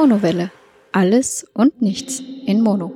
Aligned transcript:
Monowelle. 0.00 0.52
Alles 0.92 1.44
und 1.54 1.82
nichts 1.82 2.22
in 2.46 2.60
Mono. 2.60 2.92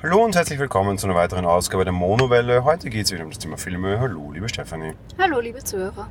Hallo 0.00 0.24
und 0.24 0.36
herzlich 0.36 0.60
willkommen 0.60 0.96
zu 0.96 1.08
einer 1.08 1.16
weiteren 1.16 1.44
Ausgabe 1.44 1.82
der 1.82 1.92
Monowelle. 1.92 2.62
Heute 2.62 2.88
geht 2.88 3.06
es 3.06 3.12
wieder 3.12 3.24
um 3.24 3.30
das 3.30 3.40
Thema 3.40 3.56
Filme. 3.56 3.98
Hallo, 3.98 4.30
liebe 4.30 4.48
Stefanie. 4.48 4.92
Hallo, 5.18 5.40
liebe 5.40 5.58
Zuhörer. 5.64 6.08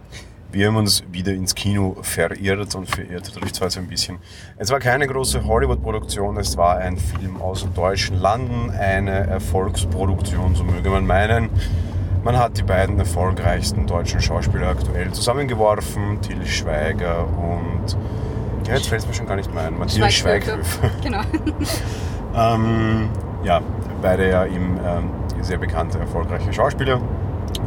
Wir 0.52 0.68
haben 0.68 0.75
uns 0.75 1.05
wieder 1.09 1.31
ins 1.31 1.55
Kino 1.55 1.95
verirrt 2.02 2.75
und 2.75 2.89
verirrt, 2.89 3.31
dadurch 3.34 3.54
zwar 3.54 3.70
so 3.70 3.79
ein 3.79 3.88
bisschen. 3.88 4.18
Es 4.57 4.70
war 4.70 4.82
keine 4.82 5.07
große 5.07 5.45
Hollywood-Produktion, 5.45 6.36
es 6.36 6.57
war 6.57 6.79
ein 6.79 6.98
Film 6.98 7.41
aus 7.41 7.66
deutschen 7.73 8.20
Landen, 8.20 8.71
eine 8.71 9.25
Erfolgsproduktion, 9.25 10.53
so 10.53 10.66
möge 10.66 10.89
man 10.89 11.08
meinen. 11.08 11.50
Man 12.23 12.38
hat 12.38 12.57
die 12.57 12.63
beiden 12.63 12.99
erfolgreichsten 12.99 13.88
deutschen 13.88 14.20
Schauspieler 14.20 14.70
aktuell 14.70 15.12
zusammengeworfen, 15.12 16.20
Till 16.21 16.45
Schweiger 16.45 17.25
und, 17.25 17.98
ja, 18.67 18.75
jetzt 18.75 18.88
fällt 18.88 19.02
es 19.02 19.08
mir 19.08 19.13
schon 19.13 19.27
gar 19.27 19.35
nicht 19.35 19.53
mehr 19.53 19.63
ein, 19.66 19.77
Matthias 19.77 20.13
Schweighöfer. 20.13 20.89
Genau. 21.03 21.22
ähm, 22.35 23.09
ja, 23.44 23.61
beide 24.02 24.30
ja 24.30 24.45
eben 24.45 24.77
ähm, 24.85 25.09
sehr 25.41 25.58
bekannte, 25.58 25.99
erfolgreiche 25.99 26.52
Schauspieler, 26.52 26.99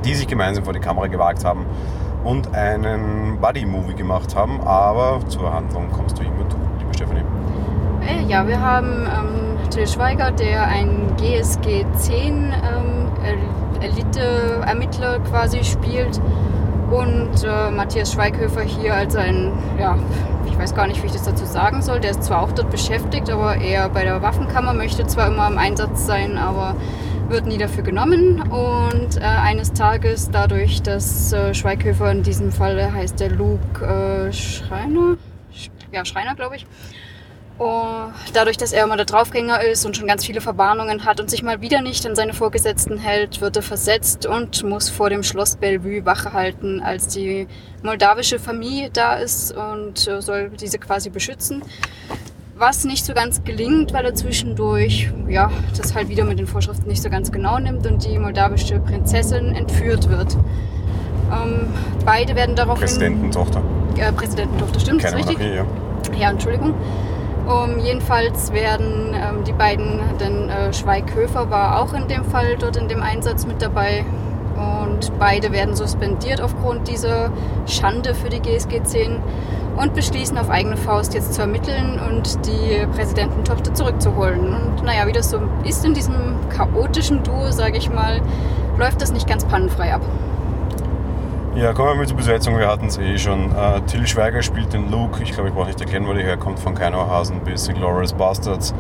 die 0.05 0.15
sich 0.15 0.27
gemeinsam 0.27 0.65
vor 0.65 0.73
die 0.73 0.81
Kamera 0.81 1.07
gewagt 1.07 1.45
haben 1.45 1.65
und 2.25 2.55
einen 2.55 3.39
Buddy-Movie 3.41 3.95
gemacht 3.95 4.35
haben. 4.37 4.61
Aber 4.61 5.21
zur 5.29 5.53
Handlung 5.53 5.91
kommst 5.91 6.19
du 6.19 6.23
immer 6.23 6.45
du, 6.49 6.57
liebe 6.79 6.95
Stephanie. 6.95 7.25
Äh, 8.07 8.29
ja, 8.29 8.47
wir 8.47 8.61
haben 8.61 9.07
ähm, 9.07 9.71
Till 9.71 9.87
Schweiger, 9.87 10.31
der 10.33 10.67
ein 10.67 11.15
GSG 11.17 11.87
10 11.97 12.53
ähm, 12.53 13.01
Elite-Ermittler 13.81 15.21
quasi 15.21 15.65
spielt 15.65 16.21
und 16.91 17.45
äh, 17.45 17.71
Matthias 17.71 18.13
Schweighöfer 18.13 18.63
hier 18.63 18.95
als 18.95 19.15
ein, 19.17 19.53
ja, 19.79 19.97
ich 20.47 20.59
weiß 20.59 20.75
gar 20.75 20.87
nicht, 20.87 21.03
wie 21.03 21.07
ich 21.07 21.13
das 21.13 21.23
dazu 21.23 21.45
sagen 21.45 21.83
soll. 21.83 22.01
Der 22.01 22.11
ist 22.11 22.25
zwar 22.25 22.43
auch 22.43 22.53
dort 22.53 22.71
beschäftigt, 22.71 23.31
aber 23.31 23.57
er 23.57 23.89
bei 23.89 24.05
der 24.05 24.21
Waffenkammer 24.23 24.75
möchte 24.75 25.07
zwar 25.07 25.29
immer 25.29 25.47
im 25.47 25.59
Einsatz 25.59 26.07
sein, 26.07 26.37
aber 26.37 26.75
wird 27.29 27.47
nie 27.47 27.59
dafür 27.59 27.85
genommen. 27.85 28.43
Und 28.43 29.17
äh, 29.17 29.21
eines 29.21 29.73
Tages, 29.73 30.31
dadurch, 30.31 30.83
dass 30.83 31.33
äh, 31.33 31.55
Schweighöfer 31.55 32.11
in 32.11 32.23
diesem 32.23 32.51
Fall 32.51 32.93
heißt 32.93 33.21
der 33.21 33.31
Luke 33.31 33.85
äh, 33.85 34.33
Schreiner, 34.33 35.17
ja, 35.93 36.05
Schreiner, 36.05 36.35
glaube 36.35 36.57
ich, 36.57 36.67
und 37.61 38.15
dadurch, 38.33 38.57
dass 38.57 38.73
er 38.73 38.85
immer 38.85 38.97
der 38.97 39.05
Draufgänger 39.05 39.63
ist 39.63 39.85
und 39.85 39.95
schon 39.95 40.07
ganz 40.07 40.25
viele 40.25 40.41
Verwarnungen 40.41 41.05
hat 41.05 41.21
und 41.21 41.29
sich 41.29 41.43
mal 41.43 41.61
wieder 41.61 41.83
nicht 41.83 42.07
an 42.07 42.17
seine 42.17 42.33
Vorgesetzten 42.33 42.97
hält, 42.97 43.43
wird 43.43 43.55
er 43.55 43.63
versetzt 43.63 44.25
und 44.25 44.65
muss 44.65 44.89
vor 44.89 45.11
dem 45.11 45.23
Schloss 45.23 45.57
Bellevue 45.57 46.07
Wache 46.07 46.33
halten, 46.33 46.81
als 46.81 47.09
die 47.09 47.49
moldawische 47.83 48.39
Familie 48.39 48.89
da 48.91 49.17
ist 49.17 49.55
und 49.55 50.09
äh, 50.09 50.23
soll 50.23 50.49
diese 50.59 50.79
quasi 50.79 51.11
beschützen. 51.11 51.63
Was 52.57 52.87
nicht 52.87 53.05
so 53.05 53.13
ganz 53.13 53.45
gelingt, 53.45 53.93
weil 53.93 54.07
er 54.07 54.15
zwischendurch 54.15 55.11
ja, 55.29 55.51
das 55.77 55.95
halt 55.95 56.09
wieder 56.09 56.25
mit 56.25 56.39
den 56.39 56.47
Vorschriften 56.47 56.89
nicht 56.89 57.03
so 57.03 57.11
ganz 57.11 57.31
genau 57.31 57.59
nimmt 57.59 57.87
und 57.87 58.07
die 58.07 58.19
moldawische 58.19 58.81
Prinzessin 58.81 59.55
entführt 59.55 60.09
wird. 60.09 60.35
Ähm, 61.31 61.69
beide 62.07 62.35
werden 62.35 62.57
daraufhin... 62.57 62.87
Präsidententochter. 62.87 63.63
Äh, 63.99 64.13
Präsidententochter, 64.13 64.81
stimmt, 64.81 65.03
Keine 65.03 65.21
ist 65.21 65.29
richtig? 65.29 65.47
Monarchie, 65.47 66.15
ja. 66.15 66.19
Ja, 66.19 66.31
Entschuldigung. 66.31 66.75
Um, 67.51 67.81
jedenfalls 67.81 68.53
werden 68.53 69.13
ähm, 69.13 69.43
die 69.43 69.53
beiden, 69.53 69.99
denn 70.21 70.49
äh, 70.49 70.73
Schweighöfer 70.73 71.51
war 71.51 71.83
auch 71.83 71.93
in 71.95 72.07
dem 72.07 72.25
Fall 72.25 72.57
dort 72.57 72.77
in 72.77 72.87
dem 72.87 73.03
Einsatz 73.03 73.45
mit 73.45 73.61
dabei 73.61 74.05
und 74.55 75.19
beide 75.19 75.51
werden 75.51 75.75
suspendiert 75.75 76.41
aufgrund 76.41 76.87
dieser 76.87 77.33
Schande 77.67 78.15
für 78.15 78.29
die 78.29 78.39
GSG 78.39 78.85
10 78.85 79.19
und 79.77 79.95
beschließen 79.95 80.39
auf 80.39 80.49
eigene 80.49 80.77
Faust 80.77 81.13
jetzt 81.13 81.35
zu 81.35 81.41
ermitteln 81.41 81.99
und 82.09 82.47
die 82.47 82.87
Präsidententochter 82.95 83.75
zurückzuholen. 83.75 84.55
Und 84.55 84.85
naja, 84.85 85.09
wie 85.09 85.13
das 85.13 85.31
so 85.31 85.41
ist 85.65 85.85
in 85.85 85.95
diesem 85.95 86.37
chaotischen 86.51 87.25
Duo, 87.25 87.51
sage 87.51 87.79
ich 87.79 87.91
mal, 87.91 88.21
läuft 88.79 89.03
das 89.03 89.13
nicht 89.13 89.29
ganz 89.29 89.45
pannenfrei 89.45 89.93
ab. 89.93 90.03
Ja, 91.57 91.73
kommen 91.73 91.99
wir 91.99 92.07
zur 92.07 92.17
Besetzung. 92.17 92.57
Wir 92.59 92.69
hatten 92.69 92.87
es 92.87 92.97
eh 92.97 93.19
schon. 93.19 93.51
Äh, 93.51 93.81
Till 93.83 94.07
Schweiger 94.07 94.41
spielt 94.41 94.73
den 94.73 94.89
Luke. 94.89 95.21
Ich 95.21 95.33
glaube, 95.33 95.49
ich 95.49 95.55
brauche 95.55 95.67
nicht 95.67 95.81
erklären, 95.81 96.07
wo 96.07 96.13
der 96.13 96.23
herkommt. 96.23 96.61
Von 96.61 96.77
Keinohasen 96.77 97.41
bis 97.41 97.67
Glorious 97.69 98.13
Bastards. 98.13 98.73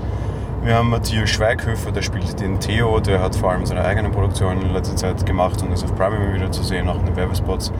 Wir 0.62 0.76
haben 0.76 0.88
Matthias 0.90 1.30
Schweighöfer, 1.30 1.90
der 1.90 2.02
spielt 2.02 2.38
den 2.38 2.60
Theo. 2.60 3.00
Der 3.00 3.20
hat 3.20 3.34
vor 3.34 3.50
allem 3.50 3.66
seine 3.66 3.84
eigenen 3.84 4.12
Produktionen 4.12 4.62
in 4.62 4.72
letzter 4.72 4.94
Zeit 4.94 5.26
gemacht 5.26 5.60
und 5.62 5.72
ist 5.72 5.82
auf 5.82 5.96
Prime 5.96 6.32
wieder 6.32 6.52
zu 6.52 6.62
sehen, 6.62 6.88
auch 6.88 7.00
in 7.00 7.06
den 7.06 7.16
Werbespots. 7.16 7.72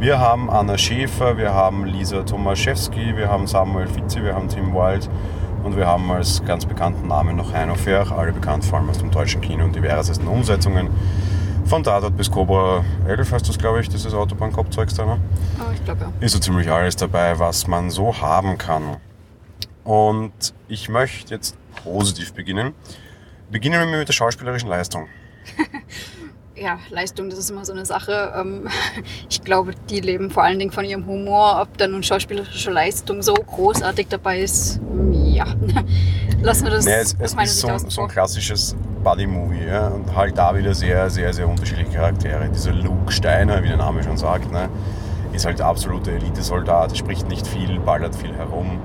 Wir 0.00 0.18
haben 0.18 0.50
Anna 0.50 0.76
Schäfer, 0.76 1.38
wir 1.38 1.54
haben 1.54 1.84
Lisa 1.84 2.24
Tomaszewski, 2.24 3.16
wir 3.16 3.28
haben 3.28 3.46
Samuel 3.46 3.86
Fitzi, 3.86 4.24
wir 4.24 4.34
haben 4.34 4.48
Tim 4.48 4.74
Wild 4.74 5.08
und 5.62 5.76
wir 5.76 5.86
haben 5.86 6.10
als 6.10 6.44
ganz 6.44 6.66
bekannten 6.66 7.06
Namen 7.06 7.36
noch 7.36 7.52
Heino 7.52 7.76
Ferch, 7.76 8.10
alle 8.10 8.32
bekannt 8.32 8.64
vor 8.64 8.80
allem 8.80 8.90
aus 8.90 8.98
dem 8.98 9.12
deutschen 9.12 9.40
Kino 9.40 9.62
und 9.62 9.76
diversesten 9.76 10.26
Umsetzungen. 10.26 10.88
Von 11.66 11.82
Tatort 11.82 12.16
bis 12.16 12.30
Cobra 12.30 12.84
11 13.08 13.32
heißt 13.32 13.48
das, 13.48 13.58
glaube 13.58 13.80
ich, 13.80 13.88
dieses 13.88 14.14
Autobahnkopfzeugs 14.14 14.94
da. 14.94 15.04
Ne? 15.04 15.20
Oh, 15.58 15.72
ich 15.74 15.84
glaube 15.84 16.02
ja. 16.02 16.12
Ist 16.20 16.32
so 16.32 16.38
ziemlich 16.38 16.70
alles 16.70 16.94
dabei, 16.94 17.38
was 17.40 17.66
man 17.66 17.90
so 17.90 18.20
haben 18.20 18.56
kann. 18.56 18.98
Und 19.82 20.54
ich 20.68 20.88
möchte 20.88 21.34
jetzt 21.34 21.56
positiv 21.82 22.34
beginnen. 22.34 22.72
Beginnen 23.50 23.90
wir 23.90 23.98
mit 23.98 24.06
der 24.08 24.12
schauspielerischen 24.12 24.68
Leistung. 24.68 25.08
Ja, 26.58 26.78
Leistung, 26.88 27.28
das 27.28 27.38
ist 27.38 27.50
immer 27.50 27.66
so 27.66 27.74
eine 27.74 27.84
Sache. 27.84 28.32
Ähm, 28.34 28.66
Ich 29.28 29.42
glaube, 29.44 29.74
die 29.90 30.00
leben 30.00 30.30
vor 30.30 30.42
allen 30.42 30.58
Dingen 30.58 30.72
von 30.72 30.86
ihrem 30.86 31.04
Humor. 31.06 31.58
Ob 31.60 31.76
da 31.76 31.86
nun 31.86 32.02
schauspielerische 32.02 32.70
Leistung 32.70 33.20
so 33.22 33.34
großartig 33.34 34.06
dabei 34.08 34.40
ist, 34.40 34.80
ja. 35.36 35.46
Lassen 36.42 36.64
wir 36.64 36.70
das 36.70 36.84
Nee, 36.84 36.92
es, 36.94 37.16
es 37.18 37.34
ist 37.34 37.60
so, 37.60 37.76
so 37.88 38.02
ein 38.02 38.08
klassisches 38.08 38.76
Buddy-Movie. 39.04 39.66
Ja? 39.66 39.88
Und 39.88 40.14
halt 40.14 40.36
da 40.36 40.56
wieder 40.56 40.74
sehr, 40.74 41.08
sehr, 41.10 41.32
sehr 41.32 41.48
unterschiedliche 41.48 41.90
Charaktere. 41.90 42.48
Dieser 42.48 42.72
Luke 42.72 43.12
Steiner, 43.12 43.62
wie 43.62 43.68
der 43.68 43.76
Name 43.76 44.02
schon 44.02 44.16
sagt, 44.16 44.50
ne? 44.50 44.68
ist 45.32 45.44
halt 45.44 45.58
der 45.58 45.66
absolute 45.66 46.12
Elitesoldat, 46.12 46.96
spricht 46.96 47.28
nicht 47.28 47.46
viel, 47.46 47.78
ballert 47.78 48.14
viel 48.14 48.34
herum. 48.34 48.78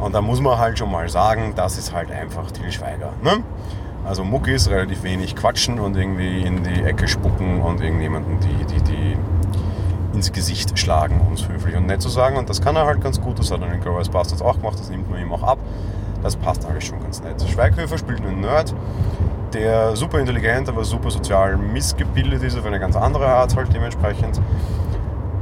Und 0.00 0.14
da 0.14 0.20
muss 0.20 0.40
man 0.40 0.58
halt 0.58 0.78
schon 0.78 0.90
mal 0.90 1.08
sagen, 1.08 1.54
das 1.56 1.78
ist 1.78 1.92
halt 1.92 2.10
einfach 2.10 2.50
Til 2.50 2.70
Schweiger. 2.70 3.12
Ne? 3.22 3.42
Also 4.04 4.24
Muckis, 4.24 4.70
relativ 4.70 5.02
wenig 5.02 5.36
quatschen 5.36 5.78
und 5.78 5.96
irgendwie 5.96 6.42
in 6.42 6.62
die 6.62 6.82
Ecke 6.82 7.06
spucken 7.06 7.60
und 7.60 7.80
irgendjemanden 7.80 8.38
die, 8.40 8.64
die, 8.64 8.82
die 8.82 9.16
ins 10.14 10.32
Gesicht 10.32 10.78
schlagen, 10.78 11.20
um 11.26 11.34
es 11.34 11.48
höflich 11.48 11.76
und 11.76 11.86
nett 11.86 12.02
zu 12.02 12.08
sagen. 12.08 12.36
Und 12.36 12.48
das 12.48 12.60
kann 12.60 12.76
er 12.76 12.86
halt 12.86 13.02
ganz 13.02 13.20
gut. 13.20 13.38
Das 13.38 13.50
hat 13.50 13.60
er 13.60 13.72
in 13.72 13.80
Glorious 13.80 14.08
Bastards 14.08 14.42
auch 14.42 14.56
gemacht, 14.56 14.78
das 14.78 14.90
nimmt 14.90 15.10
man 15.10 15.20
ihm 15.20 15.32
auch 15.32 15.42
ab. 15.42 15.58
Das 16.22 16.36
passt 16.36 16.66
alles 16.66 16.84
schon 16.84 17.00
ganz 17.00 17.22
nett. 17.22 17.42
Schweighöfer 17.48 17.98
spielt 17.98 18.20
einen 18.20 18.40
Nerd, 18.40 18.74
der 19.52 19.96
super 19.96 20.18
intelligent, 20.18 20.68
aber 20.68 20.84
super 20.84 21.10
sozial 21.10 21.56
missgebildet 21.56 22.42
ist, 22.42 22.58
auf 22.58 22.66
eine 22.66 22.78
ganz 22.78 22.96
andere 22.96 23.26
Art 23.26 23.56
halt 23.56 23.72
dementsprechend. 23.72 24.40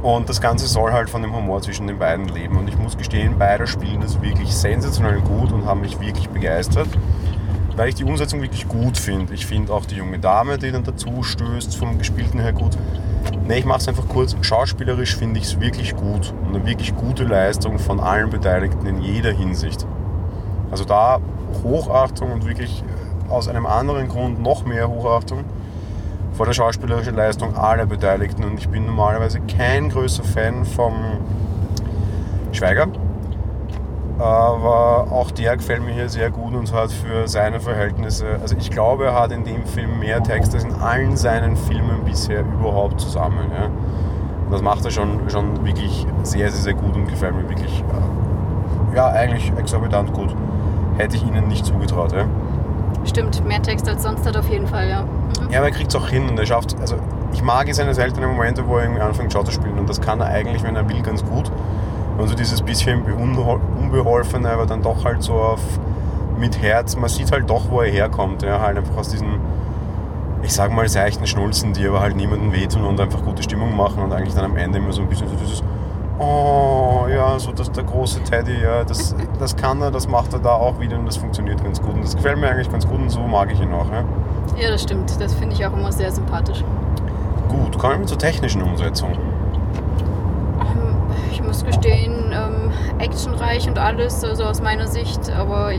Und 0.01 0.29
das 0.29 0.39
Ganze 0.39 0.65
soll 0.67 0.93
halt 0.93 1.09
von 1.09 1.21
dem 1.21 1.35
Humor 1.35 1.61
zwischen 1.61 1.87
den 1.87 1.99
beiden 1.99 2.29
leben. 2.29 2.57
Und 2.57 2.69
ich 2.69 2.77
muss 2.77 2.97
gestehen, 2.97 3.35
beide 3.37 3.67
spielen 3.67 3.99
das 3.99 4.21
wirklich 4.21 4.53
sensationell 4.53 5.19
gut 5.19 5.51
und 5.51 5.65
haben 5.65 5.81
mich 5.81 5.99
wirklich 5.99 6.29
begeistert, 6.29 6.87
weil 7.75 7.89
ich 7.89 7.95
die 7.95 8.05
Umsetzung 8.05 8.41
wirklich 8.41 8.67
gut 8.67 8.97
finde. 8.97 9.33
Ich 9.33 9.45
finde 9.45 9.73
auch 9.73 9.85
die 9.85 9.95
junge 9.95 10.17
Dame, 10.17 10.57
die 10.57 10.71
dann 10.71 10.85
dazu 10.85 11.21
stößt, 11.21 11.75
vom 11.75 11.97
Gespielten 11.97 12.39
her 12.39 12.53
gut. 12.53 12.77
Ne, 13.45 13.57
ich 13.57 13.65
mache 13.65 13.79
es 13.79 13.87
einfach 13.89 14.07
kurz. 14.07 14.37
Schauspielerisch 14.41 15.17
finde 15.17 15.39
ich 15.39 15.47
es 15.47 15.59
wirklich 15.59 15.95
gut. 15.95 16.33
Und 16.45 16.55
eine 16.55 16.65
wirklich 16.65 16.95
gute 16.95 17.25
Leistung 17.25 17.77
von 17.77 17.99
allen 17.99 18.29
Beteiligten 18.29 18.85
in 18.85 19.01
jeder 19.01 19.33
Hinsicht. 19.33 19.85
Also 20.71 20.85
da 20.85 21.19
Hochachtung 21.63 22.31
und 22.31 22.47
wirklich 22.47 22.83
äh, 22.83 23.31
aus 23.31 23.47
einem 23.47 23.65
anderen 23.65 24.07
Grund 24.07 24.41
noch 24.41 24.65
mehr 24.65 24.89
Hochachtung 24.89 25.43
vor 26.33 26.45
der 26.45 26.53
schauspielerischen 26.53 27.15
Leistung 27.15 27.55
aller 27.55 27.85
Beteiligten. 27.85 28.43
Und 28.43 28.59
ich 28.59 28.69
bin 28.69 28.85
normalerweise 28.85 29.39
kein 29.41 29.89
größer 29.89 30.23
Fan 30.23 30.65
vom 30.65 30.93
Schweiger. 32.51 32.87
Aber 34.19 35.07
auch 35.11 35.31
der 35.31 35.55
gefällt 35.55 35.81
mir 35.81 35.93
hier 35.93 36.09
sehr 36.09 36.29
gut 36.29 36.53
und 36.53 36.73
hat 36.73 36.91
für 36.91 37.27
seine 37.27 37.61
Verhältnisse, 37.61 38.37
also 38.41 38.55
ich 38.57 38.69
glaube, 38.69 39.05
er 39.05 39.15
hat 39.17 39.31
in 39.31 39.45
dem 39.45 39.65
Film 39.65 39.99
mehr 39.99 40.21
Text 40.21 40.53
als 40.53 40.65
in 40.65 40.73
allen 40.73 41.15
seinen 41.15 41.55
Filmen 41.55 42.03
bisher 42.03 42.41
überhaupt 42.41 42.99
zusammen. 42.99 43.49
Ja. 43.53 43.67
Und 44.45 44.51
das 44.51 44.61
macht 44.61 44.83
er 44.83 44.91
schon, 44.91 45.29
schon 45.29 45.65
wirklich 45.65 46.05
sehr, 46.23 46.51
sehr, 46.51 46.61
sehr 46.61 46.73
gut 46.73 46.95
und 46.95 47.07
gefällt 47.07 47.33
mir 47.33 47.47
wirklich, 47.47 47.81
äh, 47.81 48.95
ja, 48.95 49.07
eigentlich 49.07 49.53
exorbitant 49.57 50.11
gut. 50.11 50.35
Hätte 50.99 51.15
ich 51.15 51.25
ihnen 51.25 51.47
nicht 51.47 51.65
zugetraut. 51.65 52.11
Ja. 52.11 52.25
Stimmt, 53.05 53.45
mehr 53.47 53.61
Text 53.61 53.87
als 53.87 54.03
sonst 54.03 54.27
hat 54.27 54.35
auf 54.35 54.49
jeden 54.49 54.67
Fall, 54.67 54.89
ja. 54.89 55.03
Mhm. 55.03 55.49
Ja, 55.49 55.59
aber 55.59 55.69
er 55.69 55.73
kriegt 55.73 55.89
es 55.89 55.95
auch 55.95 56.09
hin 56.09 56.27
und 56.27 56.37
er 56.37 56.45
schafft, 56.45 56.75
also 56.81 56.97
ich 57.31 57.41
mag 57.41 57.73
seine 57.73 57.93
seltenen 57.93 58.29
Momente, 58.31 58.67
wo 58.67 58.75
er 58.75 58.83
irgendwie 58.83 59.01
anfängt 59.01 59.31
Schau 59.31 59.43
zu 59.43 59.51
spielen 59.53 59.79
und 59.79 59.87
das 59.87 60.01
kann 60.01 60.19
er 60.19 60.27
eigentlich, 60.27 60.61
wenn 60.61 60.75
er 60.75 60.87
will, 60.89 61.01
ganz 61.01 61.23
gut. 61.23 61.49
Und 62.17 62.27
so 62.27 62.35
dieses 62.35 62.61
bisschen 62.61 63.01
Unbeholfene, 63.05 64.49
aber 64.49 64.65
dann 64.65 64.81
doch 64.81 65.05
halt 65.05 65.23
so 65.23 65.35
auf 65.35 65.61
mit 66.37 66.61
Herz, 66.61 66.97
man 66.97 67.09
sieht 67.09 67.31
halt 67.31 67.49
doch, 67.49 67.69
wo 67.71 67.79
er 67.79 67.89
herkommt, 67.89 68.43
ja, 68.43 68.59
halt 68.59 68.77
einfach 68.77 68.97
aus 68.97 69.07
diesen, 69.07 69.39
ich 70.43 70.53
sag 70.53 70.73
mal, 70.73 70.89
seichten 70.89 71.25
Schnulzen, 71.27 71.71
die 71.71 71.87
aber 71.87 72.01
halt 72.01 72.17
niemandem 72.17 72.51
wehtun 72.51 72.83
und 72.83 72.99
einfach 72.99 73.23
gute 73.23 73.41
Stimmung 73.41 73.73
machen 73.73 74.03
und 74.03 74.11
eigentlich 74.11 74.35
dann 74.35 74.43
am 74.43 74.57
Ende 74.57 74.79
immer 74.79 74.91
so 74.91 75.01
ein 75.01 75.07
bisschen 75.07 75.29
so 75.29 75.35
dieses, 75.35 75.63
oh, 76.19 77.07
ja, 77.09 77.39
so 77.39 77.51
das, 77.51 77.71
der 77.71 77.83
große 77.83 78.21
Teddy, 78.23 78.61
ja, 78.61 78.83
das, 78.83 79.15
das 79.39 79.55
kann 79.55 79.81
er, 79.81 79.91
das 79.91 80.07
macht 80.07 80.33
er 80.33 80.39
da 80.39 80.53
auch 80.53 80.79
wieder 80.79 80.97
und 80.99 81.05
das 81.05 81.17
funktioniert 81.17 81.63
ganz 81.63 81.81
gut. 81.81 81.93
Und 81.95 82.03
das 82.03 82.15
gefällt 82.15 82.37
mir 82.39 82.49
eigentlich 82.49 82.71
ganz 82.71 82.87
gut 82.87 82.99
und 82.99 83.09
so 83.09 83.21
mag 83.21 83.51
ich 83.51 83.59
ihn 83.59 83.73
auch. 83.73 83.89
Ja, 83.91 84.03
Ja, 84.57 84.69
das 84.71 84.83
stimmt. 84.83 85.19
Das 85.19 85.33
finde 85.33 85.55
ich 85.55 85.65
auch 85.65 85.73
immer 85.73 85.91
sehr 85.91 86.11
sympathisch. 86.11 86.63
Gut, 87.47 87.77
kommen 87.79 88.01
wir 88.01 88.07
zur 88.07 88.17
technischen 88.19 88.61
Umsetzung. 88.61 89.11
Ähm, 89.11 90.95
Ich 91.31 91.41
muss 91.41 91.65
gestehen, 91.65 92.31
ähm, 92.31 92.71
actionreich 92.99 93.67
und 93.67 93.79
alles, 93.79 94.23
also 94.23 94.43
aus 94.43 94.61
meiner 94.61 94.87
Sicht, 94.87 95.31
aber 95.31 95.71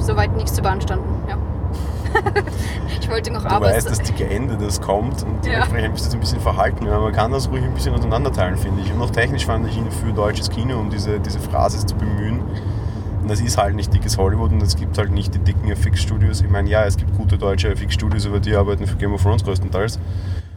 soweit 0.00 0.34
nichts 0.36 0.54
zu 0.54 0.62
beanstanden. 0.62 1.17
Ich 3.00 3.08
wollte 3.08 3.32
noch 3.32 3.42
Du 3.42 3.48
aber 3.48 3.66
weißt, 3.66 3.88
das 3.90 4.00
dicke 4.00 4.28
Ende, 4.28 4.56
das 4.58 4.80
kommt 4.80 5.22
und 5.22 5.46
Ja. 5.46 5.52
dementsprechend 5.52 5.92
bist 5.94 6.04
du 6.04 6.08
jetzt 6.08 6.14
ein 6.14 6.20
bisschen 6.20 6.40
verhalten. 6.40 6.86
Ja, 6.86 6.98
man 7.00 7.12
kann 7.12 7.32
das 7.32 7.48
ruhig 7.50 7.62
ein 7.64 7.72
bisschen 7.72 7.94
auseinanderteilen, 7.94 8.56
finde 8.56 8.82
ich. 8.82 8.92
Und 8.92 9.00
auch 9.00 9.10
technisch 9.10 9.46
fand 9.46 9.66
ich 9.66 9.76
ihn 9.78 9.90
für 9.90 10.12
deutsches 10.12 10.50
Kino, 10.50 10.78
um 10.78 10.90
diese, 10.90 11.18
diese 11.20 11.38
Phrase 11.40 11.84
zu 11.86 11.94
bemühen. 11.96 12.40
Und 13.22 13.30
das 13.30 13.40
ist 13.40 13.56
halt 13.56 13.74
nicht 13.76 13.92
dickes 13.94 14.18
Hollywood 14.18 14.52
und 14.52 14.62
es 14.62 14.76
gibt 14.76 14.98
halt 14.98 15.10
nicht 15.10 15.34
die 15.34 15.38
dicken 15.38 15.70
FX-Studios. 15.70 16.40
Ich 16.42 16.50
meine, 16.50 16.68
ja, 16.68 16.84
es 16.84 16.96
gibt 16.96 17.16
gute 17.16 17.38
deutsche 17.38 17.68
FX-Studios, 17.70 18.26
aber 18.26 18.40
die 18.40 18.54
arbeiten 18.54 18.86
für 18.86 18.96
Game 18.96 19.14
of 19.14 19.22
Thrones 19.22 19.42
größtenteils. 19.44 19.98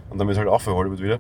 Und 0.10 0.20
damit 0.20 0.38
halt 0.38 0.48
auch 0.50 0.62
für 0.62 0.74
Hollywood 0.74 1.02
wieder. 1.02 1.20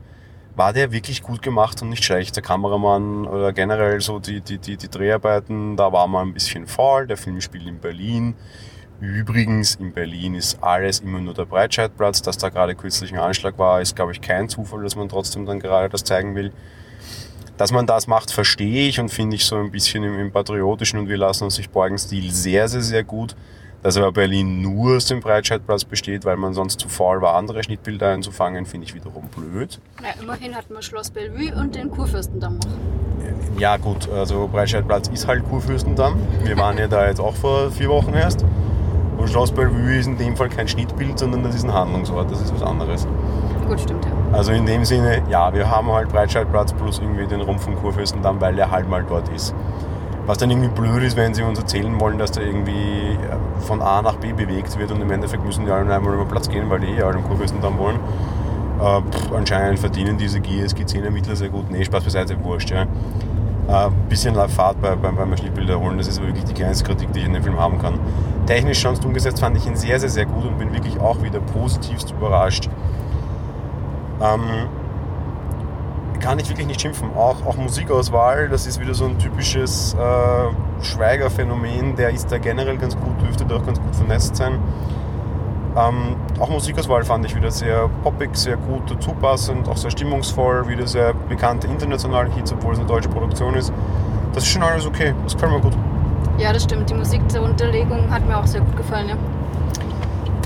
War 0.58 0.74
der 0.74 0.92
wirklich 0.92 1.24
gut 1.24 1.42
gemacht 1.42 1.82
und 1.82 1.90
nicht 1.90 2.04
schlecht? 2.04 2.36
Der 2.36 2.44
Kameramann 2.44 3.26
oder 3.26 3.54
generell 3.54 4.02
so 4.02 4.20
die, 4.20 4.42
die, 4.42 4.58
die, 4.58 4.76
die 4.76 4.90
Dreharbeiten, 4.90 5.78
da 5.78 5.94
war 5.94 6.08
man 6.08 6.28
ein 6.28 6.34
bisschen 6.34 6.68
faul. 6.68 7.08
Der 7.08 7.16
Film 7.16 7.40
spielt 7.40 7.66
in 7.68 7.80
Berlin. 7.80 8.36
Übrigens, 9.02 9.76
in 9.76 9.94
Berlin 9.94 10.36
ist 10.36 10.62
alles 10.62 11.00
immer 11.00 11.20
nur 11.20 11.34
der 11.34 11.46
Breitscheidplatz. 11.46 12.22
Dass 12.22 12.38
da 12.38 12.50
gerade 12.50 12.76
kürzlich 12.76 13.12
ein 13.12 13.20
Anschlag 13.20 13.58
war, 13.58 13.82
ist, 13.82 13.96
glaube 13.96 14.12
ich, 14.12 14.22
kein 14.22 14.48
Zufall, 14.48 14.84
dass 14.84 14.96
man 14.96 15.10
trotzdem 15.10 15.48
dann 15.48 15.60
gerade 15.60 15.90
das 15.90 16.04
zeigen 16.04 16.36
will. 16.36 16.52
Dass 17.58 17.72
man 17.72 17.88
das 17.88 18.06
macht, 18.06 18.32
verstehe 18.32 18.88
ich 18.88 19.00
und 19.00 19.10
finde 19.10 19.36
ich 19.36 19.46
so 19.46 19.56
ein 19.56 19.72
bisschen 19.72 20.04
im, 20.04 20.20
im 20.20 20.32
patriotischen 20.32 21.00
und 21.00 21.10
wir 21.10 21.18
lassen 21.18 21.46
uns 21.46 21.56
sich 21.56 21.70
beugen 21.70 21.98
Stil 21.98 22.32
sehr, 22.32 22.68
sehr, 22.68 22.82
sehr 22.82 23.04
gut. 23.04 23.36
Dass 23.82 23.98
aber 23.98 24.12
Berlin 24.12 24.62
nur 24.62 24.98
aus 24.98 25.06
dem 25.06 25.22
Breitscheidplatz 25.22 25.84
besteht, 25.84 26.24
weil 26.24 26.38
man 26.38 26.54
sonst 26.54 26.80
zu 26.80 26.88
faul 26.88 27.22
war, 27.22 27.36
andere 27.36 27.64
Schnittbilder 27.64 28.10
einzufangen, 28.14 28.68
finde 28.68 28.86
ich 28.86 28.94
wiederum 28.94 29.28
blöd. 29.30 29.80
Ja, 30.04 30.22
immerhin 30.22 30.56
hatten 30.56 30.76
wir 30.76 30.84
Schloss 30.84 31.10
Bellevue 31.10 31.56
und 31.56 31.74
den 31.74 31.90
Kurfürstendamm 31.90 32.60
noch. 32.60 33.60
Ja 33.60 33.78
gut, 33.78 34.08
also 34.10 34.48
Breitscheidplatz 34.48 35.08
ist 35.08 35.28
halt 35.28 35.44
Kurfürstendamm. 35.50 36.20
Wir 36.44 36.58
waren 36.58 36.78
ja 36.78 36.88
da 36.88 37.08
jetzt 37.08 37.20
auch 37.20 37.36
vor 37.36 37.72
vier 37.72 37.90
Wochen 37.90 38.14
erst. 38.14 38.46
Und 39.22 39.30
Schloss 39.30 39.52
Bellevue 39.52 39.98
ist 39.98 40.08
in 40.08 40.18
dem 40.18 40.36
Fall 40.36 40.50
kein 40.50 40.68
Schnittbild, 40.68 41.20
sondern 41.20 41.44
das 41.44 41.54
ist 41.54 41.64
ein 41.64 41.72
Handlungsort, 41.72 42.32
das 42.32 42.42
ist 42.42 42.52
was 42.56 42.64
anderes. 42.64 43.08
Gut, 43.68 43.80
stimmt 43.80 44.04
ja. 44.04 44.12
Also 44.36 44.52
in 44.52 44.66
dem 44.66 44.84
Sinne, 44.84 45.22
ja, 45.30 45.54
wir 45.54 45.70
haben 45.70 45.92
halt 45.92 46.10
Breitscheidplatz 46.10 46.74
plus 46.74 46.98
irgendwie 46.98 47.28
den 47.28 47.42
Rumpf 47.42 47.64
vom 47.66 47.76
Kurfürstendamm, 47.76 48.42
weil 48.42 48.56
der 48.56 48.72
halt 48.72 48.90
mal 48.90 49.06
dort 49.08 49.30
ist. 49.30 49.54
Was 50.26 50.40
dann 50.40 50.50
irgendwie 50.50 50.70
blöd 50.70 51.04
ist, 51.04 51.18
wenn 51.18 51.36
sie 51.36 51.44
uns 51.44 51.60
erzählen 51.60 52.00
wollen, 52.00 52.18
dass 52.18 52.32
da 52.32 52.42
irgendwie 52.42 52.72
äh, 52.72 53.62
von 53.62 53.82
A 53.84 54.02
nach 54.02 54.16
B 54.16 54.34
bewegt 54.34 54.78
wird 54.80 54.92
und 54.92 55.02
im 55.02 55.12
Endeffekt 55.12 55.46
müssen 55.46 55.66
die 55.66 55.72
alle 55.72 55.94
einmal 55.94 56.16
über 56.16 56.26
Platz 56.26 56.50
gehen, 56.50 56.68
weil 56.70 56.80
die 56.80 56.88
eh 56.88 57.04
alle 57.04 57.18
am 57.18 57.24
Kurfürstendamm 57.24 57.78
wollen. 57.78 57.98
Äh, 58.80 59.02
pff, 59.02 59.32
anscheinend 59.34 59.78
verdienen 59.78 60.18
diese 60.18 60.40
GSG-10-Ermittler 60.40 61.36
sehr 61.36 61.50
gut. 61.50 61.70
Nee, 61.70 61.86
Spaß 61.86 62.04
beiseite, 62.06 62.44
wurscht, 62.44 62.72
ja. 62.72 62.88
Äh, 63.68 63.90
bisschen 64.10 64.36
Fahrt 64.50 64.82
bei, 64.82 64.96
beim, 64.96 65.16
beim 65.16 65.38
Schnittbilder 65.38 65.80
holen, 65.80 65.98
das 65.98 66.08
ist 66.08 66.22
wirklich 66.22 66.44
die 66.46 66.54
kleinste 66.54 66.84
Kritik, 66.84 67.14
die 67.14 67.20
ich 67.20 67.26
in 67.26 67.34
dem 67.34 67.44
Film 67.44 67.60
haben 67.60 67.80
kann. 67.80 68.00
Technisch 68.46 68.82
sonst 68.82 69.06
umgesetzt 69.06 69.40
fand 69.40 69.56
ich 69.56 69.66
ihn 69.66 69.76
sehr, 69.76 70.00
sehr, 70.00 70.10
sehr 70.10 70.26
gut 70.26 70.46
und 70.46 70.58
bin 70.58 70.74
wirklich 70.74 71.00
auch 71.00 71.22
wieder 71.22 71.40
positivst 71.40 72.12
überrascht. 72.12 72.70
Ähm, 74.22 74.68
kann 76.20 76.40
ich 76.40 76.48
wirklich 76.50 76.68
nicht 76.68 76.82
schimpfen. 76.82 77.10
Auch, 77.16 77.46
auch 77.46 77.58
Musikauswahl, 77.58 78.48
das 78.50 78.68
ist 78.68 78.80
wieder 78.80 78.94
so 78.94 79.06
ein 79.06 79.18
typisches 79.18 79.96
äh, 79.96 80.84
Schweiger-Phänomen. 80.84 81.96
Der 81.96 82.12
ist 82.12 82.32
da 82.32 82.38
generell 82.38 82.78
ganz 82.78 82.96
gut, 82.96 83.22
dürfte 83.22 83.46
da 83.46 83.56
auch 83.56 83.66
ganz 83.66 83.80
gut 83.82 83.96
vernetzt 83.96 84.36
sein. 84.36 84.60
Ähm, 85.76 86.16
auch 86.40 86.50
Musikauswahl 86.50 87.04
fand 87.06 87.26
ich 87.26 87.36
wieder 87.36 87.50
sehr 87.50 87.90
poppig, 88.04 88.36
sehr 88.36 88.58
gut 88.58 88.92
dazu 88.92 89.12
passend, 89.12 89.70
auch 89.70 89.78
sehr 89.78 89.92
stimmungsvoll, 89.92 90.68
wieder 90.68 90.86
sehr 90.86 91.14
bekannte 91.14 91.68
internationale 91.68 92.30
Hits, 92.34 92.52
obwohl 92.52 92.74
es 92.74 92.80
eine 92.80 92.88
deutsche 92.88 93.08
Produktion 93.08 93.56
ist. 93.56 93.72
Das 94.34 94.44
ist 94.44 94.50
schon 94.50 94.64
alles 94.64 94.86
okay, 94.86 95.14
das 95.24 95.34
gefällt 95.34 95.54
mir 95.54 95.62
gut. 95.62 95.74
Ja, 96.38 96.52
das 96.52 96.64
stimmt. 96.64 96.90
Die 96.90 96.94
Musik 96.94 97.22
zur 97.32 97.44
Unterlegung 97.44 98.10
hat 98.10 98.26
mir 98.28 98.38
auch 98.38 98.48
sehr 98.48 98.62
gut 98.62 98.76
gefallen. 98.76 99.10
Ja. 99.10 99.16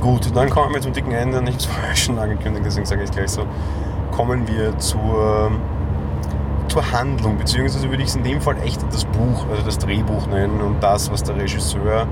Gut, 0.02 0.36
dann 0.36 0.50
kommen 0.50 0.74
wir 0.74 0.82
zum 0.82 0.94
dicken 0.94 1.12
Ende, 1.12 1.42
nichts 1.42 1.66
vorher 1.66 1.96
schon 1.96 2.20
angekündigt, 2.20 2.66
deswegen 2.66 2.86
sage 2.86 3.04
ich 3.04 3.12
gleich 3.12 3.30
so. 3.30 3.46
Kommen 4.12 4.48
wir 4.48 4.78
zur, 4.78 5.52
zur 6.68 6.92
Handlung, 6.92 7.38
beziehungsweise 7.38 7.90
würde 7.90 8.04
ich 8.04 8.10
es 8.10 8.16
in 8.16 8.24
dem 8.24 8.42
Fall 8.42 8.58
echt 8.64 8.80
das 8.92 9.06
Buch, 9.06 9.46
also 9.50 9.64
das 9.64 9.80
Drehbuch 9.80 10.28
nennen 10.28 10.62
und 10.62 10.84
das, 10.84 11.12
was 11.12 11.24
der 11.24 11.36
Regisseur 11.36 12.06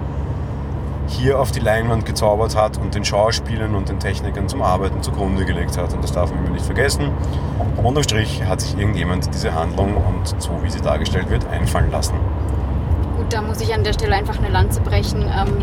hier 1.13 1.39
auf 1.39 1.51
die 1.51 1.59
Leinwand 1.59 2.05
gezaubert 2.05 2.55
hat 2.55 2.77
und 2.77 2.95
den 2.95 3.05
Schauspielern 3.05 3.75
und 3.75 3.89
den 3.89 3.99
Technikern 3.99 4.49
zum 4.49 4.61
Arbeiten 4.61 5.01
zugrunde 5.01 5.45
gelegt 5.45 5.77
hat. 5.77 5.93
Und 5.93 6.03
das 6.03 6.11
darf 6.11 6.31
man 6.31 6.45
immer 6.45 6.53
nicht 6.53 6.65
vergessen. 6.65 7.11
Unterm 7.81 8.03
Strich 8.03 8.43
hat 8.45 8.61
sich 8.61 8.77
irgendjemand 8.77 9.33
diese 9.33 9.53
Handlung 9.53 9.95
und 9.95 10.41
so 10.41 10.51
wie 10.63 10.69
sie 10.69 10.81
dargestellt 10.81 11.29
wird, 11.29 11.45
einfallen 11.47 11.91
lassen. 11.91 12.15
Gut, 13.17 13.31
da 13.31 13.41
muss 13.41 13.61
ich 13.61 13.73
an 13.73 13.83
der 13.83 13.93
Stelle 13.93 14.15
einfach 14.15 14.39
eine 14.39 14.49
Lanze 14.49 14.81
brechen. 14.81 15.21
Ähm, 15.21 15.57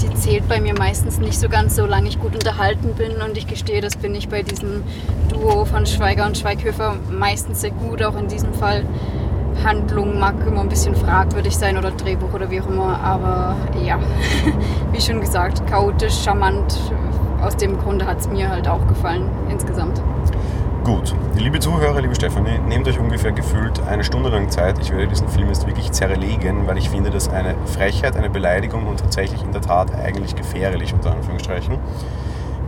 die 0.00 0.14
zählt 0.14 0.48
bei 0.48 0.60
mir 0.60 0.74
meistens 0.74 1.18
nicht 1.18 1.38
so 1.38 1.48
ganz, 1.48 1.76
solange 1.76 2.08
ich 2.08 2.18
gut 2.18 2.34
unterhalten 2.34 2.94
bin. 2.94 3.20
Und 3.22 3.36
ich 3.36 3.46
gestehe, 3.46 3.80
das 3.80 3.96
bin 3.96 4.14
ich 4.14 4.28
bei 4.28 4.42
diesem 4.42 4.82
Duo 5.28 5.64
von 5.64 5.86
Schweiger 5.86 6.26
und 6.26 6.36
Schweighöfer 6.36 6.96
meistens 7.10 7.60
sehr 7.60 7.70
gut, 7.70 8.02
auch 8.02 8.16
in 8.16 8.28
diesem 8.28 8.52
Fall. 8.54 8.84
Handlung 9.64 10.18
mag 10.18 10.34
immer 10.46 10.60
ein 10.60 10.68
bisschen 10.68 10.94
fragwürdig 10.94 11.56
sein 11.56 11.76
oder 11.76 11.90
Drehbuch 11.90 12.32
oder 12.32 12.50
wie 12.50 12.60
auch 12.60 12.68
immer, 12.68 12.98
aber 13.00 13.56
ja, 13.82 13.98
wie 14.92 15.00
schon 15.00 15.20
gesagt, 15.20 15.66
chaotisch, 15.66 16.22
charmant. 16.22 16.78
Aus 17.42 17.56
dem 17.56 17.78
Grunde 17.78 18.06
hat 18.06 18.20
es 18.20 18.28
mir 18.28 18.50
halt 18.50 18.68
auch 18.68 18.86
gefallen 18.86 19.24
insgesamt. 19.50 20.02
Gut, 20.84 21.14
liebe 21.36 21.60
Zuhörer, 21.60 22.00
liebe 22.00 22.14
Stefanie, 22.14 22.58
nehmt 22.66 22.88
euch 22.88 22.98
ungefähr 22.98 23.32
gefühlt 23.32 23.80
eine 23.86 24.02
Stunde 24.02 24.30
lang 24.30 24.50
Zeit. 24.50 24.78
Ich 24.78 24.90
werde 24.90 25.08
diesen 25.08 25.28
Film 25.28 25.48
jetzt 25.48 25.66
wirklich 25.66 25.92
zerlegen, 25.92 26.66
weil 26.66 26.78
ich 26.78 26.88
finde, 26.88 27.10
das 27.10 27.28
eine 27.28 27.54
Frechheit, 27.66 28.16
eine 28.16 28.30
Beleidigung 28.30 28.86
und 28.86 28.98
tatsächlich 28.98 29.42
in 29.42 29.52
der 29.52 29.60
Tat 29.60 29.94
eigentlich 29.94 30.34
gefährlich, 30.36 30.94
unter 30.94 31.12
Anführungsstrichen. 31.12 31.78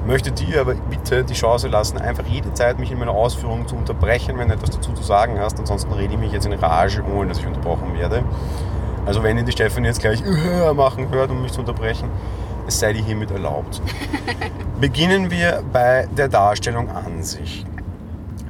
Möchte 0.06 0.32
dir 0.32 0.60
aber 0.60 0.74
bitte 0.74 1.22
die 1.22 1.34
Chance 1.34 1.68
lassen, 1.68 1.98
einfach 1.98 2.26
jede 2.26 2.52
Zeit 2.54 2.78
mich 2.78 2.90
in 2.90 2.98
meiner 2.98 3.12
Ausführung 3.12 3.68
zu 3.68 3.76
unterbrechen, 3.76 4.36
wenn 4.36 4.48
du 4.48 4.54
etwas 4.54 4.70
dazu 4.70 4.92
zu 4.92 5.02
sagen 5.02 5.38
hast. 5.38 5.58
Ansonsten 5.60 5.92
rede 5.92 6.14
ich 6.14 6.18
mich 6.18 6.32
jetzt 6.32 6.44
in 6.44 6.52
Rage, 6.52 7.02
ohne 7.14 7.28
dass 7.28 7.38
ich 7.38 7.46
unterbrochen 7.46 7.96
werde. 7.96 8.24
Also 9.06 9.22
wenn 9.22 9.36
ihr 9.36 9.44
die 9.44 9.52
Stefanie 9.52 9.86
jetzt 9.86 10.00
gleich 10.00 10.22
machen 10.74 11.08
hört, 11.10 11.30
um 11.30 11.42
mich 11.42 11.52
zu 11.52 11.60
unterbrechen, 11.60 12.08
es 12.66 12.80
sei 12.80 12.92
dir 12.92 13.02
hiermit 13.02 13.30
erlaubt. 13.30 13.80
Beginnen 14.80 15.30
wir 15.30 15.62
bei 15.72 16.08
der 16.16 16.28
Darstellung 16.28 16.90
an 16.90 17.22
sich. 17.22 17.64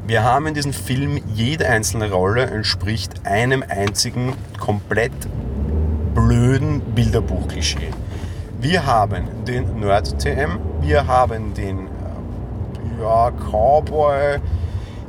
Wir 0.06 0.24
haben 0.24 0.46
in 0.46 0.54
diesem 0.54 0.72
Film, 0.72 1.20
jede 1.34 1.68
einzelne 1.68 2.10
Rolle 2.10 2.46
entspricht 2.46 3.24
einem 3.24 3.62
einzigen 3.66 4.34
komplett 4.58 5.12
blöden 6.14 6.80
Bilderbuch-Klischee. 6.80 7.90
Wir 8.62 8.86
haben 8.86 9.44
den 9.44 9.80
Nerd-TM, 9.80 10.60
wir 10.82 11.08
haben 11.08 11.52
den 11.52 11.88
äh, 11.88 13.02
ja, 13.02 13.32
Cowboy, 13.32 14.38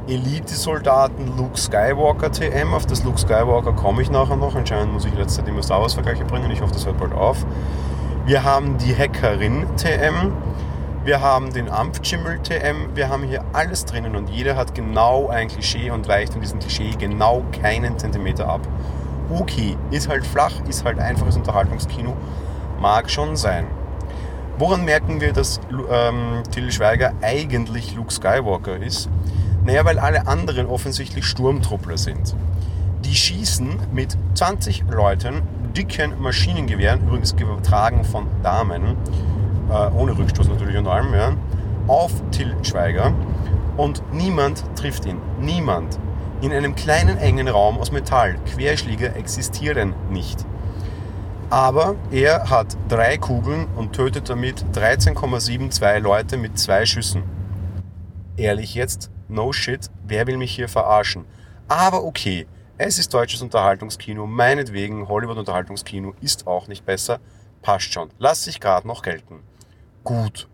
Elite-Soldaten 0.07 1.37
Luke 1.37 1.55
Skywalker 1.55 2.31
TM. 2.31 2.73
Auf 2.73 2.87
das 2.87 3.03
Luke 3.03 3.19
Skywalker 3.19 3.73
komme 3.73 4.01
ich 4.01 4.09
nachher 4.09 4.37
noch. 4.37 4.55
Anscheinend 4.55 4.93
muss 4.93 5.05
ich 5.05 5.13
letzte 5.13 5.41
Zeit 5.41 5.49
immer 5.49 5.61
Star 5.61 5.79
Wars-Vergleiche 5.83 6.25
bringen. 6.25 6.49
Ich 6.49 6.61
hoffe, 6.61 6.73
das 6.73 6.87
hört 6.87 6.97
bald 6.97 7.13
auf. 7.13 7.45
Wir 8.25 8.43
haben 8.43 8.79
die 8.79 8.97
Hackerin 8.97 9.67
TM. 9.77 10.33
Wir 11.05 11.21
haben 11.21 11.53
den 11.53 11.69
Ampfschimmel 11.69 12.39
TM. 12.39 12.95
Wir 12.95 13.09
haben 13.09 13.21
hier 13.21 13.43
alles 13.53 13.85
drinnen 13.85 14.15
und 14.15 14.31
jeder 14.31 14.55
hat 14.55 14.73
genau 14.73 15.27
ein 15.27 15.47
Klischee 15.47 15.91
und 15.91 16.07
weicht 16.07 16.31
von 16.31 16.41
diesem 16.41 16.57
Klischee 16.57 16.95
genau 16.97 17.43
keinen 17.61 17.99
Zentimeter 17.99 18.49
ab. 18.49 18.61
Okay, 19.29 19.77
ist 19.91 20.09
halt 20.09 20.25
flach, 20.25 20.53
ist 20.67 20.83
halt 20.85 20.97
einfaches 20.97 21.35
Unterhaltungskino. 21.35 22.17
Mag 22.83 23.09
schon 23.09 23.37
sein. 23.37 23.67
Woran 24.57 24.83
merken 24.83 25.21
wir, 25.21 25.31
dass 25.31 25.61
ähm, 25.89 26.43
Till 26.51 26.69
Schweiger 26.69 27.13
eigentlich 27.21 27.95
Luke 27.95 28.11
Skywalker 28.11 28.75
ist? 28.75 29.07
Naja, 29.63 29.85
weil 29.85 29.99
alle 29.99 30.27
anderen 30.27 30.65
offensichtlich 30.65 31.23
Sturmtruppler 31.23 31.97
sind. 31.97 32.35
Die 33.05 33.15
schießen 33.15 33.69
mit 33.93 34.17
20 34.33 34.83
Leuten, 34.89 35.43
dicken 35.77 36.21
Maschinengewehren, 36.21 37.07
übrigens 37.07 37.37
getragen 37.37 38.03
von 38.03 38.27
Damen, 38.43 38.97
äh, 39.69 39.89
ohne 39.97 40.17
Rückstoß 40.17 40.49
natürlich 40.49 40.75
und 40.75 40.87
allem, 40.87 41.13
ja, 41.13 41.31
auf 41.87 42.11
Till 42.31 42.53
Schweiger 42.63 43.13
und 43.77 44.03
niemand 44.11 44.61
trifft 44.75 45.05
ihn. 45.05 45.19
Niemand. 45.39 45.97
In 46.41 46.51
einem 46.51 46.75
kleinen 46.75 47.17
engen 47.17 47.47
Raum 47.47 47.77
aus 47.77 47.93
Metall. 47.93 48.35
Querschläger 48.53 49.15
existieren 49.15 49.93
nicht. 50.09 50.45
Aber 51.53 51.97
er 52.09 52.49
hat 52.49 52.75
drei 52.89 53.15
Kugeln 53.19 53.67
und 53.75 53.93
tötet 53.93 54.27
damit 54.27 54.65
13,72 54.73 55.99
Leute 55.99 56.35
mit 56.35 56.57
zwei 56.57 56.83
Schüssen. 56.83 57.21
Ehrlich 58.35 58.73
jetzt, 58.73 59.11
no 59.27 59.53
shit, 59.53 59.91
wer 60.03 60.25
will 60.25 60.37
mich 60.37 60.55
hier 60.55 60.67
verarschen? 60.67 61.25
Aber 61.67 62.05
okay, 62.05 62.47
es 62.79 62.97
ist 62.97 63.13
deutsches 63.13 63.43
Unterhaltungskino, 63.43 64.25
meinetwegen, 64.25 65.07
Hollywood-Unterhaltungskino 65.07 66.15
ist 66.21 66.47
auch 66.47 66.67
nicht 66.67 66.87
besser, 66.87 67.19
passt 67.61 67.93
schon, 67.93 68.09
lass 68.17 68.45
sich 68.45 68.59
gerade 68.59 68.87
noch 68.87 69.03
gelten. 69.03 69.43
Gut. 70.03 70.47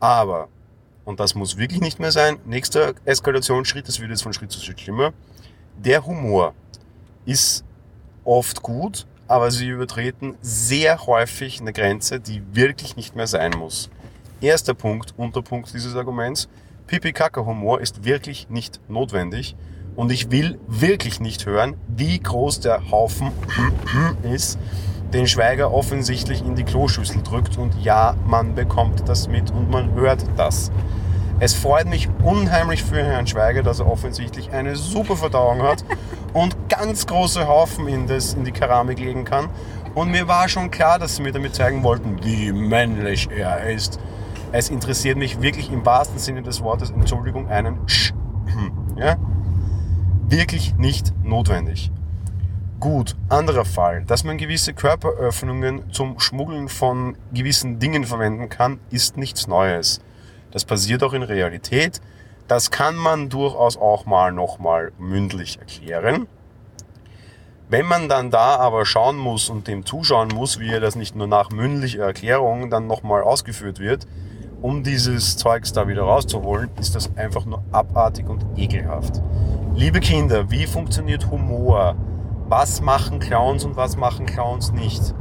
Aber, 0.00 0.48
und 1.04 1.20
das 1.20 1.36
muss 1.36 1.58
wirklich 1.58 1.80
nicht 1.80 2.00
mehr 2.00 2.10
sein, 2.10 2.40
nächster 2.44 2.94
Eskalationsschritt, 3.04 3.86
das 3.86 4.00
wird 4.00 4.10
jetzt 4.10 4.24
von 4.24 4.32
Schritt 4.32 4.50
zu 4.50 4.58
Schritt 4.58 4.80
schlimmer, 4.80 5.12
der 5.76 6.04
Humor 6.04 6.54
ist 7.24 7.64
oft 8.24 8.60
gut, 8.62 9.06
aber 9.28 9.50
sie 9.50 9.68
übertreten 9.68 10.34
sehr 10.40 11.06
häufig 11.06 11.60
eine 11.60 11.72
Grenze, 11.72 12.18
die 12.18 12.42
wirklich 12.52 12.96
nicht 12.96 13.14
mehr 13.14 13.26
sein 13.26 13.52
muss. 13.56 13.90
Erster 14.40 14.74
Punkt, 14.74 15.14
Unterpunkt 15.16 15.72
dieses 15.74 15.94
Arguments, 15.94 16.48
Pipi-Kaka-Humor 16.86 17.80
ist 17.80 18.04
wirklich 18.04 18.48
nicht 18.48 18.80
notwendig 18.88 19.54
und 19.94 20.10
ich 20.10 20.30
will 20.30 20.58
wirklich 20.66 21.20
nicht 21.20 21.44
hören, 21.44 21.76
wie 21.88 22.18
groß 22.18 22.60
der 22.60 22.90
Haufen 22.90 23.30
ist, 24.22 24.58
den 25.12 25.26
Schweiger 25.26 25.72
offensichtlich 25.72 26.42
in 26.42 26.54
die 26.54 26.64
Kloschüssel 26.64 27.22
drückt 27.22 27.58
und 27.58 27.74
ja, 27.82 28.14
man 28.26 28.54
bekommt 28.54 29.08
das 29.08 29.28
mit 29.28 29.50
und 29.50 29.70
man 29.70 29.92
hört 29.94 30.24
das. 30.36 30.70
Es 31.40 31.54
freut 31.54 31.86
mich 31.86 32.08
unheimlich 32.22 32.82
für 32.82 33.02
Herrn 33.02 33.26
Schweiger, 33.26 33.62
dass 33.62 33.78
er 33.78 33.86
offensichtlich 33.86 34.50
eine 34.50 34.74
super 34.74 35.16
Verdauung 35.16 35.62
hat 35.62 35.84
und 36.32 36.68
ganz 36.68 37.06
große 37.06 37.46
Haufen 37.46 37.88
in, 37.88 38.06
das, 38.06 38.34
in 38.34 38.44
die 38.44 38.52
Keramik 38.52 38.98
legen 38.98 39.24
kann. 39.24 39.48
Und 39.94 40.10
mir 40.10 40.28
war 40.28 40.48
schon 40.48 40.70
klar, 40.70 40.98
dass 40.98 41.16
sie 41.16 41.22
mir 41.22 41.32
damit 41.32 41.54
zeigen 41.54 41.82
wollten, 41.82 42.22
wie 42.22 42.52
männlich 42.52 43.28
er 43.30 43.70
ist. 43.70 43.98
Es 44.52 44.70
interessiert 44.70 45.18
mich 45.18 45.42
wirklich 45.42 45.72
im 45.72 45.84
wahrsten 45.84 46.18
Sinne 46.18 46.42
des 46.42 46.62
Wortes, 46.62 46.90
Entschuldigung, 46.90 47.48
einen 47.48 47.88
Sch. 47.88 48.12
Ja? 48.96 49.16
Wirklich 50.28 50.74
nicht 50.76 51.12
notwendig. 51.22 51.92
Gut, 52.80 53.16
anderer 53.28 53.64
Fall. 53.64 54.04
Dass 54.04 54.24
man 54.24 54.38
gewisse 54.38 54.72
Körperöffnungen 54.72 55.90
zum 55.92 56.20
Schmuggeln 56.20 56.68
von 56.68 57.16
gewissen 57.32 57.78
Dingen 57.78 58.04
verwenden 58.04 58.48
kann, 58.48 58.78
ist 58.90 59.16
nichts 59.16 59.46
Neues. 59.46 60.00
Das 60.50 60.64
passiert 60.64 61.02
auch 61.02 61.12
in 61.12 61.22
Realität. 61.22 62.00
Das 62.48 62.70
kann 62.70 62.96
man 62.96 63.28
durchaus 63.28 63.76
auch 63.76 64.06
mal 64.06 64.32
nochmal 64.32 64.92
mündlich 64.98 65.58
erklären. 65.58 66.26
Wenn 67.68 67.84
man 67.84 68.08
dann 68.08 68.30
da 68.30 68.56
aber 68.56 68.86
schauen 68.86 69.18
muss 69.18 69.50
und 69.50 69.68
dem 69.68 69.84
zuschauen 69.84 70.28
muss, 70.28 70.58
wie 70.58 70.70
er 70.70 70.80
das 70.80 70.96
nicht 70.96 71.14
nur 71.14 71.26
nach 71.26 71.50
mündlicher 71.50 72.04
Erklärung 72.04 72.70
dann 72.70 72.86
nochmal 72.86 73.22
ausgeführt 73.22 73.80
wird, 73.80 74.06
um 74.62 74.82
dieses 74.82 75.36
Zeugs 75.36 75.74
da 75.74 75.88
wieder 75.88 76.04
rauszuholen, 76.04 76.70
ist 76.80 76.94
das 76.94 77.14
einfach 77.18 77.44
nur 77.44 77.62
abartig 77.70 78.26
und 78.26 78.46
ekelhaft. 78.56 79.20
Liebe 79.74 80.00
Kinder, 80.00 80.50
wie 80.50 80.66
funktioniert 80.66 81.30
Humor? 81.30 81.96
Was 82.48 82.80
machen 82.80 83.18
Clowns 83.18 83.66
und 83.66 83.76
was 83.76 83.98
machen 83.98 84.24
Clowns 84.24 84.72
nicht? 84.72 85.14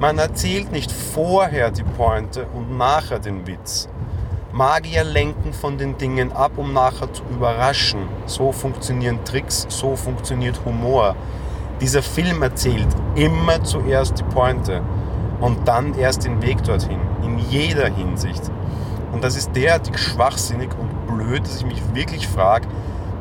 Man 0.00 0.18
erzählt 0.18 0.72
nicht 0.72 0.90
vorher 0.90 1.70
die 1.70 1.84
Pointe 1.84 2.46
und 2.46 2.76
nachher 2.76 3.20
den 3.20 3.46
Witz. 3.46 3.88
Magier 4.54 5.02
lenken 5.02 5.52
von 5.52 5.78
den 5.78 5.98
Dingen 5.98 6.30
ab, 6.30 6.52
um 6.58 6.72
nachher 6.72 7.12
zu 7.12 7.24
überraschen. 7.24 8.02
So 8.26 8.52
funktionieren 8.52 9.18
Tricks, 9.24 9.66
so 9.68 9.96
funktioniert 9.96 10.64
Humor. 10.64 11.16
Dieser 11.80 12.04
Film 12.04 12.40
erzählt 12.40 12.86
immer 13.16 13.64
zuerst 13.64 14.20
die 14.20 14.22
Pointe 14.22 14.80
und 15.40 15.66
dann 15.66 15.98
erst 15.98 16.24
den 16.24 16.40
Weg 16.40 16.62
dorthin, 16.62 17.00
in 17.24 17.40
jeder 17.40 17.88
Hinsicht. 17.88 18.42
Und 19.10 19.24
das 19.24 19.36
ist 19.36 19.56
derartig 19.56 19.98
schwachsinnig 19.98 20.70
und 20.78 21.08
blöd, 21.08 21.42
dass 21.44 21.56
ich 21.56 21.66
mich 21.66 21.82
wirklich 21.92 22.28
frage, 22.28 22.68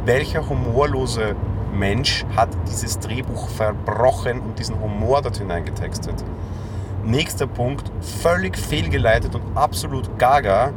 welcher 0.06 0.48
humorlose 0.48 1.36
Mensch 1.74 2.26
hat 2.36 2.50
dieses 2.68 3.00
Drehbuch 3.00 3.50
verbrochen 3.50 4.40
und 4.40 4.60
diesen 4.60 4.80
Humor 4.80 5.24
dort 5.24 5.38
hineingetextet. 5.38 6.24
Nächster 7.04 7.48
Punkt, 7.48 7.92
völlig 8.22 8.56
fehlgeleitet 8.56 9.34
und 9.34 9.58
absolut 9.58 10.20
gaga 10.20 10.74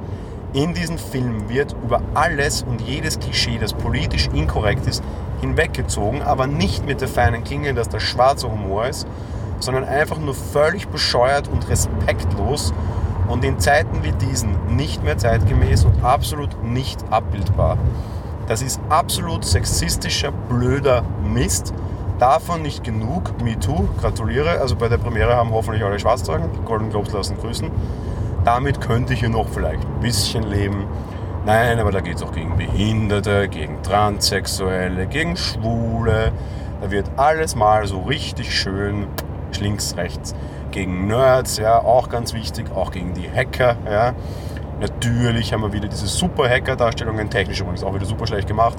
in 0.57 0.73
diesem 0.73 0.97
Film 0.97 1.51
wird 1.51 1.77
über 1.85 2.01
alles 2.15 2.63
und 2.63 2.81
jedes 2.81 3.21
Klischee, 3.21 3.59
das 3.59 3.75
politisch 3.75 4.29
inkorrekt 4.33 4.87
ist, 4.87 5.05
hinweggezogen, 5.43 6.23
aber 6.23 6.47
nicht 6.47 6.87
mit 6.87 7.03
der 7.03 7.09
feinen 7.09 7.45
Klinge, 7.45 7.75
dass 7.75 7.91
das 7.91 8.03
schwarzer 8.03 8.51
Humor 8.51 8.87
ist, 8.87 9.07
sondern 9.61 9.85
einfach 9.85 10.19
nur 10.19 10.35
völlig 10.35 10.89
bescheuert 10.89 11.49
und 11.49 11.69
respektlos 11.69 12.73
und 13.29 13.45
in 13.45 13.59
Zeiten 13.61 14.03
wie 14.03 14.13
diesen 14.13 14.57
nicht 14.75 15.05
mehr 15.05 15.19
zeitgemäß 15.19 15.85
und 15.85 16.03
absolut 16.03 16.65
nicht 16.65 17.05
abbildbar. 17.11 17.77
Das 18.49 18.63
ist 18.63 18.81
absolut 18.89 19.45
sexistischer, 19.45 20.33
blöder 20.33 21.03
Mist. 21.35 21.75
Davon 22.19 22.63
nicht 22.63 22.83
genug. 22.83 23.43
Me 23.43 23.59
too, 23.59 23.89
gratuliere. 24.01 24.61
Also 24.61 24.77
bei 24.77 24.89
der 24.89 24.97
Premiere 24.97 25.37
haben 25.37 25.51
hoffentlich 25.51 25.85
alle 25.85 25.99
schwarz 25.99 26.23
tragen. 26.23 26.49
Golden 26.65 26.89
Globes 26.89 27.13
lassen 27.13 27.37
grüßen 27.37 27.71
damit 28.47 28.81
könnte 28.81 29.13
ich 29.13 29.23
ja 29.23 29.29
noch 29.29 29.49
vielleicht 29.49 29.83
ein 29.85 30.01
bisschen 30.01 30.45
leben. 30.45 30.87
Nein, 31.45 31.81
aber 31.81 31.91
da 31.91 32.01
geht 32.01 32.17
es 32.17 32.23
auch 32.23 32.33
gegen 32.33 32.57
Behinderte, 32.57 33.49
gegen 33.49 33.83
Transsexuelle, 33.83 35.07
gegen 35.07 35.37
Schwule. 35.37 36.33
Da 36.81 36.91
wird 36.91 37.11
alles 37.17 37.57
mal 37.57 37.87
so 37.87 38.03
richtig 38.03 38.57
schön 38.57 39.09
links, 39.61 39.97
rechts. 39.97 40.35
Gegen 40.71 41.09
Nerds, 41.09 41.57
ja, 41.57 41.79
auch 41.79 42.09
ganz 42.09 42.35
wichtig, 42.35 42.67
auch 42.75 42.93
gegen 42.93 43.15
die 43.15 43.29
Hacker, 43.29 43.77
ja. 43.85 44.15
Natürlich 44.81 45.55
haben 45.55 45.63
wir 45.63 45.73
wieder 45.73 45.89
diese 45.89 46.07
super 46.07 46.49
Hacker-Darstellungen, 46.51 47.31
technisch 47.31 47.61
übrigens 47.61 47.83
auch 47.83 47.95
wieder 47.95 48.05
super 48.05 48.27
schlecht 48.27 48.47
gemacht. 48.47 48.77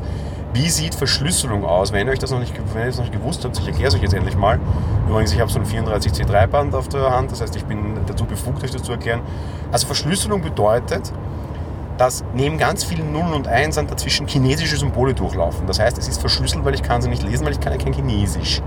Wie 0.53 0.69
sieht 0.69 0.93
Verschlüsselung 0.93 1.65
aus? 1.65 1.91
Wenn 1.91 2.05
ihr 2.05 2.13
euch 2.13 2.19
das 2.19 2.29
noch 2.29 2.39
nicht, 2.39 2.53
wenn 2.73 2.81
ihr 2.81 2.87
das 2.87 2.97
noch 2.97 3.05
nicht 3.05 3.13
gewusst 3.13 3.43
habt, 3.43 3.57
ich 3.57 3.65
erkläre 3.65 3.89
es 3.89 3.95
euch 3.95 4.03
jetzt 4.03 4.13
endlich 4.13 4.37
mal. 4.37 4.59
Übrigens, 5.07 5.33
ich 5.33 5.39
habe 5.39 5.51
so 5.51 5.59
ein 5.59 5.65
34C3-Band 5.65 6.75
auf 6.75 6.87
der 6.87 7.09
Hand, 7.09 7.31
das 7.31 7.41
heißt, 7.41 7.55
ich 7.55 7.65
bin 7.65 7.95
dazu 8.05 8.25
befugt, 8.25 8.63
euch 8.63 8.71
das 8.71 8.83
zu 8.83 8.91
erklären. 8.91 9.21
Also 9.71 9.87
Verschlüsselung 9.87 10.41
bedeutet, 10.41 11.11
dass 11.97 12.23
neben 12.33 12.57
ganz 12.57 12.83
vielen 12.83 13.11
Nullen 13.11 13.33
und 13.33 13.47
Einsern 13.47 13.87
dazwischen 13.87 14.27
chinesische 14.27 14.77
Symbole 14.77 15.13
durchlaufen. 15.13 15.65
Das 15.67 15.79
heißt, 15.79 15.97
es 15.97 16.07
ist 16.07 16.19
verschlüsselt, 16.21 16.63
weil 16.63 16.75
ich 16.75 16.83
kann 16.83 17.01
sie 17.01 17.09
nicht 17.09 17.23
lesen, 17.23 17.45
weil 17.45 17.53
ich 17.53 17.59
kann 17.59 17.73
ja 17.73 17.79
kein 17.79 17.93
Chinesisch. 17.93 18.61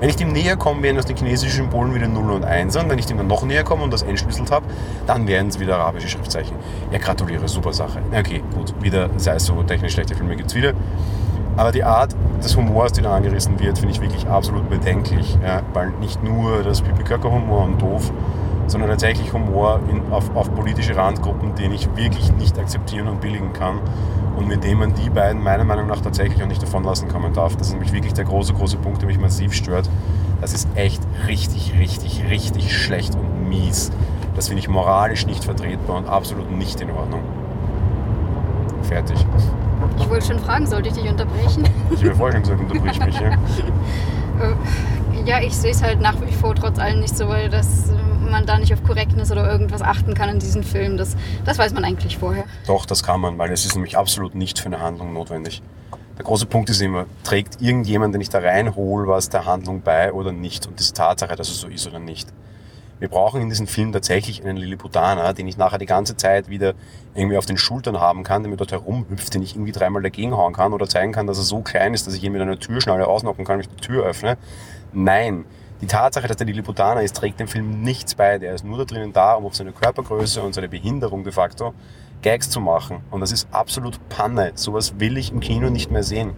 Wenn 0.00 0.08
ich 0.08 0.16
dem 0.16 0.32
näher 0.32 0.56
komme, 0.56 0.82
werden 0.82 0.96
aus 0.96 1.06
den 1.06 1.16
chinesischen 1.16 1.56
Symbolen 1.56 1.92
wieder 1.92 2.06
0 2.06 2.30
und 2.30 2.44
1 2.44 2.76
und 2.76 2.88
wenn 2.88 3.00
ich 3.00 3.06
dem 3.06 3.16
dann 3.16 3.26
noch 3.26 3.42
näher 3.42 3.64
komme 3.64 3.82
und 3.82 3.92
das 3.92 4.02
entschlüsselt 4.02 4.50
habe, 4.50 4.64
dann 5.06 5.26
werden 5.26 5.48
es 5.48 5.58
wieder 5.58 5.76
arabische 5.76 6.08
Schriftzeichen. 6.08 6.56
Ja, 6.92 6.98
gratuliere, 6.98 7.48
super 7.48 7.72
Sache. 7.72 8.00
Okay, 8.16 8.44
gut, 8.54 8.72
wieder, 8.80 9.10
sei 9.16 9.34
es 9.34 9.46
so, 9.46 9.60
technisch 9.64 9.94
schlechte 9.94 10.14
Filme 10.14 10.36
gibt 10.36 10.50
es 10.50 10.54
wieder. 10.54 10.72
Aber 11.56 11.72
die 11.72 11.82
Art 11.82 12.14
des 12.40 12.56
Humors, 12.56 12.92
die 12.92 13.02
da 13.02 13.16
angerissen 13.16 13.58
wird, 13.58 13.78
finde 13.78 13.92
ich 13.92 14.00
wirklich 14.00 14.28
absolut 14.28 14.70
bedenklich. 14.70 15.36
Ja, 15.44 15.62
weil 15.72 15.90
nicht 15.98 16.22
nur 16.22 16.62
das 16.62 16.80
Pipi-Köcker-Humor 16.80 17.64
und 17.64 17.82
doof, 17.82 18.12
sondern 18.68 18.90
tatsächlich 18.90 19.32
Humor 19.32 19.80
in, 19.90 20.12
auf, 20.12 20.34
auf 20.36 20.54
politische 20.54 20.94
Randgruppen, 20.96 21.54
den 21.54 21.72
ich 21.72 21.88
wirklich 21.96 22.32
nicht 22.34 22.58
akzeptieren 22.58 23.08
und 23.08 23.20
billigen 23.20 23.52
kann 23.52 23.80
und 24.36 24.46
mit 24.46 24.62
dem 24.62 24.78
man 24.78 24.94
die 24.94 25.10
beiden 25.10 25.42
meiner 25.42 25.64
Meinung 25.64 25.86
nach 25.86 26.00
tatsächlich 26.00 26.42
auch 26.42 26.46
nicht 26.46 26.62
davonlassen 26.62 27.08
kommen 27.08 27.32
darf. 27.32 27.56
Das 27.56 27.68
ist 27.68 27.72
nämlich 27.72 27.92
wirklich 27.92 28.12
der 28.12 28.24
große, 28.24 28.52
große 28.52 28.76
Punkt, 28.76 29.02
der 29.02 29.08
mich 29.08 29.18
massiv 29.18 29.52
stört. 29.52 29.88
Das 30.40 30.52
ist 30.52 30.68
echt 30.76 31.02
richtig, 31.26 31.74
richtig, 31.78 32.22
richtig 32.30 32.76
schlecht 32.76 33.14
und 33.14 33.48
mies. 33.48 33.90
Das 34.36 34.48
finde 34.48 34.60
ich 34.60 34.68
moralisch 34.68 35.26
nicht 35.26 35.44
vertretbar 35.44 35.96
und 35.96 36.08
absolut 36.08 36.50
nicht 36.50 36.80
in 36.80 36.90
Ordnung. 36.90 37.22
Fertig. 38.82 39.26
Ich 39.98 40.08
wollte 40.08 40.26
schon 40.26 40.38
fragen, 40.38 40.66
sollte 40.66 40.88
ich 40.88 40.94
dich 40.94 41.08
unterbrechen? 41.08 41.64
Ich 41.90 42.04
habe 42.04 42.14
vorher 42.14 42.34
schon 42.34 42.42
gesagt, 42.42 42.60
unterbrich 42.60 43.04
mich. 43.04 43.20
Ja, 43.20 43.30
äh, 43.32 43.36
ja 45.24 45.40
ich 45.40 45.56
sehe 45.56 45.72
es 45.72 45.82
halt 45.82 46.00
nach 46.00 46.14
wie 46.24 46.32
vor 46.32 46.54
trotz 46.54 46.78
allem 46.78 47.00
nicht 47.00 47.16
so, 47.16 47.28
weil 47.28 47.48
das 47.48 47.90
man 48.30 48.46
da 48.46 48.58
nicht 48.58 48.72
auf 48.72 48.82
Korrektness 48.82 49.30
oder 49.30 49.50
irgendwas 49.50 49.82
achten 49.82 50.14
kann 50.14 50.28
in 50.28 50.38
diesem 50.38 50.62
Film. 50.62 50.96
Das, 50.96 51.16
das 51.44 51.58
weiß 51.58 51.72
man 51.72 51.84
eigentlich 51.84 52.18
vorher. 52.18 52.44
Doch, 52.66 52.86
das 52.86 53.02
kann 53.02 53.20
man, 53.20 53.38
weil 53.38 53.50
es 53.52 53.64
ist 53.64 53.74
nämlich 53.74 53.96
absolut 53.96 54.34
nicht 54.34 54.58
für 54.58 54.66
eine 54.66 54.80
Handlung 54.80 55.12
notwendig. 55.12 55.62
Der 56.16 56.24
große 56.24 56.46
Punkt 56.46 56.68
ist 56.68 56.80
immer, 56.80 57.06
trägt 57.22 57.62
irgendjemand, 57.62 58.12
den 58.12 58.20
ich 58.20 58.28
da 58.28 58.40
reinhole, 58.40 59.06
was 59.06 59.28
der 59.28 59.46
Handlung 59.46 59.82
bei 59.82 60.12
oder 60.12 60.32
nicht? 60.32 60.66
Und 60.66 60.78
diese 60.80 60.92
Tatsache, 60.92 61.36
dass 61.36 61.48
es 61.48 61.60
so 61.60 61.68
ist 61.68 61.86
oder 61.86 62.00
nicht. 62.00 62.28
Wir 62.98 63.08
brauchen 63.08 63.40
in 63.40 63.48
diesem 63.48 63.68
Film 63.68 63.92
tatsächlich 63.92 64.42
einen 64.42 64.56
Lilliputaner, 64.56 65.32
den 65.32 65.46
ich 65.46 65.56
nachher 65.56 65.78
die 65.78 65.86
ganze 65.86 66.16
Zeit 66.16 66.48
wieder 66.48 66.74
irgendwie 67.14 67.36
auf 67.36 67.46
den 67.46 67.56
Schultern 67.56 68.00
haben 68.00 68.24
kann, 68.24 68.42
der 68.42 68.50
mir 68.50 68.56
dort 68.56 68.72
herumhüpft, 68.72 69.32
den 69.34 69.42
ich 69.42 69.54
irgendwie 69.54 69.70
dreimal 69.70 70.02
dagegen 70.02 70.36
hauen 70.36 70.52
kann 70.52 70.72
oder 70.72 70.88
zeigen 70.88 71.12
kann, 71.12 71.28
dass 71.28 71.38
er 71.38 71.44
so 71.44 71.60
klein 71.60 71.94
ist, 71.94 72.08
dass 72.08 72.14
ich 72.14 72.24
ihn 72.24 72.32
mit 72.32 72.42
einer 72.42 72.58
Türschnalle 72.58 73.06
ausnocken 73.06 73.44
kann, 73.44 73.54
wenn 73.54 73.60
ich 73.60 73.68
die 73.68 73.86
Tür 73.86 74.04
öffne. 74.04 74.36
Nein, 74.92 75.44
die 75.80 75.86
Tatsache, 75.86 76.26
dass 76.26 76.36
der 76.36 76.46
Lilliputaner 76.46 77.02
ist, 77.02 77.16
trägt 77.16 77.38
dem 77.38 77.48
Film 77.48 77.82
nichts 77.82 78.14
bei. 78.14 78.38
Der 78.38 78.54
ist 78.54 78.64
nur 78.64 78.78
da 78.78 78.84
drinnen 78.84 79.12
da, 79.12 79.34
um 79.34 79.46
auf 79.46 79.54
seine 79.54 79.72
Körpergröße 79.72 80.42
und 80.42 80.54
seine 80.54 80.68
Behinderung 80.68 81.22
de 81.24 81.32
facto 81.32 81.72
Gags 82.22 82.50
zu 82.50 82.60
machen. 82.60 83.00
Und 83.10 83.20
das 83.20 83.30
ist 83.30 83.46
absolut 83.52 83.98
Panne. 84.08 84.52
Sowas 84.54 84.94
will 84.98 85.16
ich 85.16 85.30
im 85.30 85.40
Kino 85.40 85.70
nicht 85.70 85.90
mehr 85.90 86.02
sehen. 86.02 86.32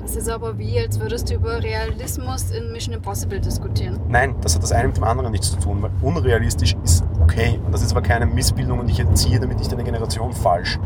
Das 0.00 0.16
ist 0.16 0.30
aber 0.30 0.56
wie, 0.56 0.78
als 0.80 0.98
würdest 0.98 1.28
du 1.28 1.34
über 1.34 1.62
Realismus 1.62 2.50
in 2.50 2.72
Mission 2.72 2.94
Impossible 2.94 3.38
diskutieren. 3.38 4.00
Nein, 4.08 4.34
das 4.40 4.54
hat 4.54 4.62
das 4.62 4.72
eine 4.72 4.88
mit 4.88 4.96
dem 4.96 5.04
anderen 5.04 5.30
nichts 5.30 5.50
zu 5.50 5.58
tun, 5.58 5.82
weil 5.82 5.90
unrealistisch 6.00 6.74
ist 6.82 7.04
okay. 7.20 7.60
Und 7.62 7.72
das 7.72 7.82
ist 7.82 7.90
aber 7.90 8.00
keine 8.00 8.24
Missbildung 8.24 8.78
und 8.78 8.88
ich 8.88 8.98
erziehe 8.98 9.38
damit 9.38 9.58
nicht 9.58 9.70
eine 9.70 9.84
Generation 9.84 10.32
falsch. 10.32 10.78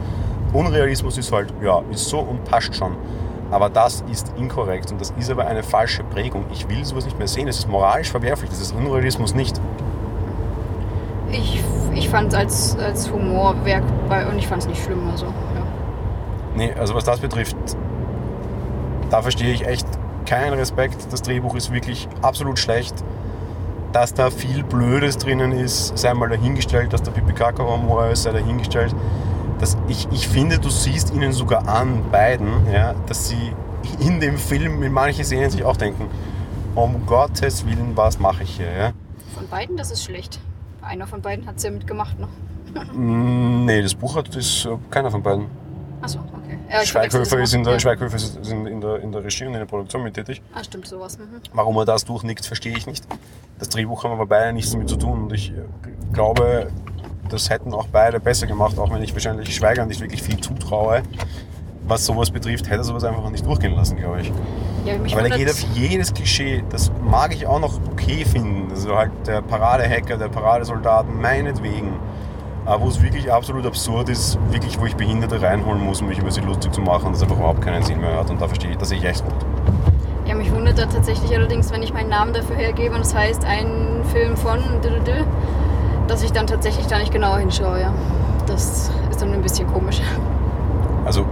Unrealismus 0.53 1.19
ist 1.19 1.31
halt, 1.31 1.55
ja, 1.63 1.85
ist 1.93 2.07
so 2.07 2.19
und 2.19 2.43
passt 2.45 2.75
schon. 2.75 2.97
Aber 3.53 3.69
das 3.69 4.03
ist 4.11 4.33
inkorrekt 4.39 4.91
und 4.91 5.01
das 5.01 5.13
ist 5.19 5.31
aber 5.31 5.47
eine 5.47 5.63
falsche 5.63 6.03
Prägung. 6.05 6.47
Ich 6.51 6.69
will 6.71 6.85
sowas 6.87 7.05
nicht 7.05 7.19
mehr 7.19 7.29
sehen. 7.29 7.49
Es 7.49 7.59
ist 7.59 7.69
moralisch 7.69 8.11
verwerflich. 8.11 8.49
Das 8.49 8.61
ist 8.61 8.75
Unrealismus 8.75 9.35
nicht. 9.35 9.61
Ich, 11.31 11.63
ich 11.95 12.09
fand 12.09 12.33
es 12.33 12.35
als, 12.35 12.79
als 12.79 13.13
Humorwerk 13.13 13.85
bei, 14.09 14.27
und 14.27 14.39
ich 14.39 14.49
fand 14.49 14.63
es 14.63 14.69
nicht 14.69 14.83
schlimm. 14.83 15.07
Also, 15.11 15.27
ja. 15.27 15.33
Nee, 16.57 16.73
also 16.73 16.95
was 16.95 17.05
das 17.05 17.21
betrifft, 17.21 17.57
da 19.11 19.21
verstehe 19.21 19.53
ich 19.53 19.67
echt 19.67 19.87
keinen 20.25 20.55
Respekt. 20.55 21.07
Das 21.11 21.21
Drehbuch 21.21 21.55
ist 21.55 21.71
wirklich 21.73 22.09
absolut 22.23 22.59
schlecht. 22.59 22.95
Dass 23.93 24.15
da 24.15 24.31
viel 24.31 24.65
Blödes 24.65 25.19
drinnen 25.19 25.53
ist, 25.53 25.99
sei 25.99 26.15
mal 26.15 26.31
dahingestellt, 26.31 26.95
dass 26.95 27.03
der 27.03 27.11
Pipi 27.11 27.35
Kaka 27.35 27.63
Humor 27.63 28.07
ist, 28.07 28.23
sei 28.23 28.33
dahingestellt. 28.33 28.95
Dass 29.63 29.77
ich, 29.87 30.09
ich 30.11 30.27
finde, 30.27 30.59
du 30.59 30.71
siehst 30.71 31.15
ihnen 31.15 31.31
sogar 31.33 31.69
an, 31.69 32.11
beiden, 32.11 32.51
ja, 32.73 32.95
dass 33.07 33.29
sie 33.29 33.53
in 34.01 34.19
dem 34.19 34.37
Film 34.37 34.83
in 34.83 34.93
manchen 34.93 35.25
Szenen 35.25 35.51
sich 35.51 35.63
auch 35.63 35.77
denken, 35.77 36.09
um 36.75 37.07
Gottes 37.07 37.65
Willen, 37.65 37.97
was 37.97 38.19
mache 38.19 38.43
ich 38.43 38.57
hier? 38.57 38.73
Ja? 38.77 38.93
Von 39.37 39.47
beiden, 39.47 39.77
das 39.77 39.93
ist 39.93 40.03
schlecht. 40.03 40.41
Einer 40.81 41.07
von 41.07 41.23
beiden 41.23 41.47
hat 41.47 41.59
es 41.59 41.63
ja 41.63 41.71
mitgemacht 41.71 42.19
noch. 42.19 42.27
Mm, 42.93 43.65
Nee, 43.65 43.83
das 43.83 43.95
Buch 43.95 44.17
hat 44.17 44.35
ist 44.35 44.65
äh, 44.65 44.77
keiner 44.91 45.13
von 45.13 45.23
beiden. 45.23 45.47
Achso, 46.01 46.19
okay. 46.19 46.59
Ja, 46.69 46.81
das 46.81 46.89
Schweighöfer 46.89 47.39
ist, 47.39 47.55
in 47.55 47.63
der, 47.63 47.75
Ja. 47.75 47.79
Schweighöfer 47.79 48.17
ist 48.17 48.45
in, 48.51 48.67
in, 48.67 48.81
der, 48.81 48.97
in 48.99 49.13
der 49.13 49.23
Regie 49.23 49.45
und 49.47 49.53
in 49.53 49.61
der 49.61 49.67
Produktion 49.67 50.03
mit 50.03 50.15
tätig. 50.15 50.43
Ah, 50.53 50.65
stimmt, 50.65 50.89
sowas. 50.89 51.17
Mhm. 51.19 51.41
Warum 51.53 51.77
er 51.77 51.85
das 51.85 52.05
durchnickt, 52.05 52.45
verstehe 52.45 52.77
ich 52.77 52.89
nicht. 52.89 53.07
Das 53.61 53.69
Drehbuch 53.69 54.03
haben 54.03 54.11
aber 54.11 54.27
beide 54.27 54.53
nichts 54.53 54.73
damit 54.73 54.89
zu 54.89 54.97
tun 54.97 55.23
und 55.23 55.33
ich 55.33 55.51
äh, 55.53 55.63
glaube, 56.13 56.67
das 57.33 57.51
hätten 57.51 57.73
auch 57.73 57.87
beide 57.91 58.21
besser 58.21 58.47
gemacht, 58.47 58.79
auch 58.79 58.93
wenn 58.93 59.03
ich 59.03 59.13
wahrscheinlich 59.13 59.55
Schweiger 59.55 59.87
nicht 59.87 60.01
wirklich 60.01 60.23
viel 60.23 60.39
zutraue. 60.39 61.03
Was 61.89 62.07
sowas 62.07 62.31
betrifft, 62.31 62.67
hätte 62.67 62.79
er 62.79 62.85
sowas 62.85 63.05
einfach 63.05 63.29
nicht 63.31 63.45
durchgehen 63.45 63.75
lassen, 63.75 63.97
glaube 63.97 64.21
ich. 64.21 64.33
Ja, 64.85 64.97
mich 64.99 65.13
Aber 65.15 65.29
der 65.29 65.37
geht 65.37 65.51
auf 65.51 65.61
jedes 65.75 66.13
Klischee, 66.13 66.63
das 66.71 66.93
mag 67.03 67.35
ich 67.35 67.47
auch 67.47 67.59
noch 67.61 67.81
okay 67.91 68.25
finden. 68.25 68.71
Also 68.71 68.97
halt 68.97 69.11
der 69.27 69.43
Paradehacker, 69.43 70.17
der 70.17 70.29
Paradesoldat, 70.29 71.07
meinetwegen. 71.13 71.95
Aber 72.65 72.85
wo 72.85 72.89
es 72.89 73.03
wirklich 73.03 73.33
absolut 73.33 73.67
absurd 73.67 74.09
ist, 74.09 74.39
wirklich, 74.51 74.79
wo 74.79 74.87
ich 74.87 74.95
Behinderte 74.95 75.43
reinholen 75.43 75.83
muss, 75.83 76.01
um 76.01 76.09
mich 76.09 76.19
über 76.19 76.31
sie 76.31 76.41
lustig 76.41 76.73
zu 76.73 76.81
machen, 76.81 77.13
das 77.13 77.23
einfach 77.23 77.37
überhaupt 77.37 77.63
keinen 77.63 77.83
Sinn 77.83 78.01
mehr 78.01 78.17
hat. 78.17 78.31
Und 78.31 78.41
da 78.41 78.47
verstehe 78.47 78.71
ich, 78.71 78.77
das 78.77 78.91
sehe 78.91 78.99
ich 78.99 79.05
echt 79.05 79.25
gut. 79.25 79.35
Ja, 80.25 80.37
mich 80.37 80.53
wundert 80.53 80.79
da 80.79 80.87
tatsächlich 80.87 81.35
allerdings, 81.37 81.73
wenn 81.73 81.83
ich 81.83 81.93
meinen 81.93 82.09
Namen 82.09 82.33
dafür 82.33 82.55
hergebe 82.55 82.95
und 82.95 83.01
es 83.01 83.13
heißt 83.13 83.45
ein 83.45 84.03
Film 84.13 84.37
von, 84.37 84.61
dü-dü-dü, 84.83 85.25
dass 86.13 86.23
ich 86.23 86.33
dann 86.33 86.47
tatsächlich 86.47 86.87
da 86.87 86.99
nicht 86.99 87.11
genauer 87.11 87.39
hinschaue. 87.39 87.81
Ja. 87.81 87.95
Das 88.47 88.91
ist 89.11 89.23
dann 89.23 89.33
ein 89.33 89.41
bisschen 89.41 89.67
komisch. 89.67 90.03
Also, 91.07 91.25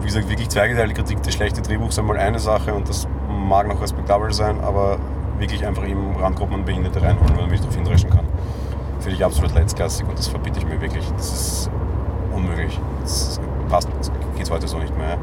wie 0.00 0.06
gesagt, 0.06 0.28
wirklich 0.28 0.48
zweigeteilte 0.48 0.94
Kritik 0.94 1.22
des 1.22 1.32
schlechten 1.32 1.62
Drehbuchs 1.62 1.98
einmal 1.98 2.18
eine 2.18 2.40
Sache 2.40 2.74
und 2.74 2.88
das 2.88 3.06
mag 3.28 3.68
noch 3.68 3.80
respektabel 3.80 4.32
sein, 4.32 4.60
aber 4.60 4.98
wirklich 5.38 5.64
einfach 5.64 5.86
eben 5.86 6.16
Randgruppen 6.16 6.56
und 6.56 6.66
Behinderte 6.66 7.00
reinholen, 7.00 7.34
weil 7.34 7.42
man 7.42 7.50
mich 7.50 7.60
darauf 7.60 7.76
hindreschen 7.76 8.10
kann. 8.10 8.26
Finde 8.98 9.16
ich 9.16 9.24
absolut 9.24 9.54
letztklassig 9.54 10.06
und 10.08 10.18
das 10.18 10.26
verbitte 10.26 10.58
ich 10.58 10.66
mir 10.66 10.80
wirklich. 10.80 11.08
Das 11.16 11.32
ist 11.32 11.70
unmöglich. 12.34 12.78
Das 13.02 13.40
passt, 13.68 13.88
geht 14.36 14.50
heute 14.50 14.66
so 14.66 14.78
nicht 14.78 14.96
mehr. 14.98 15.18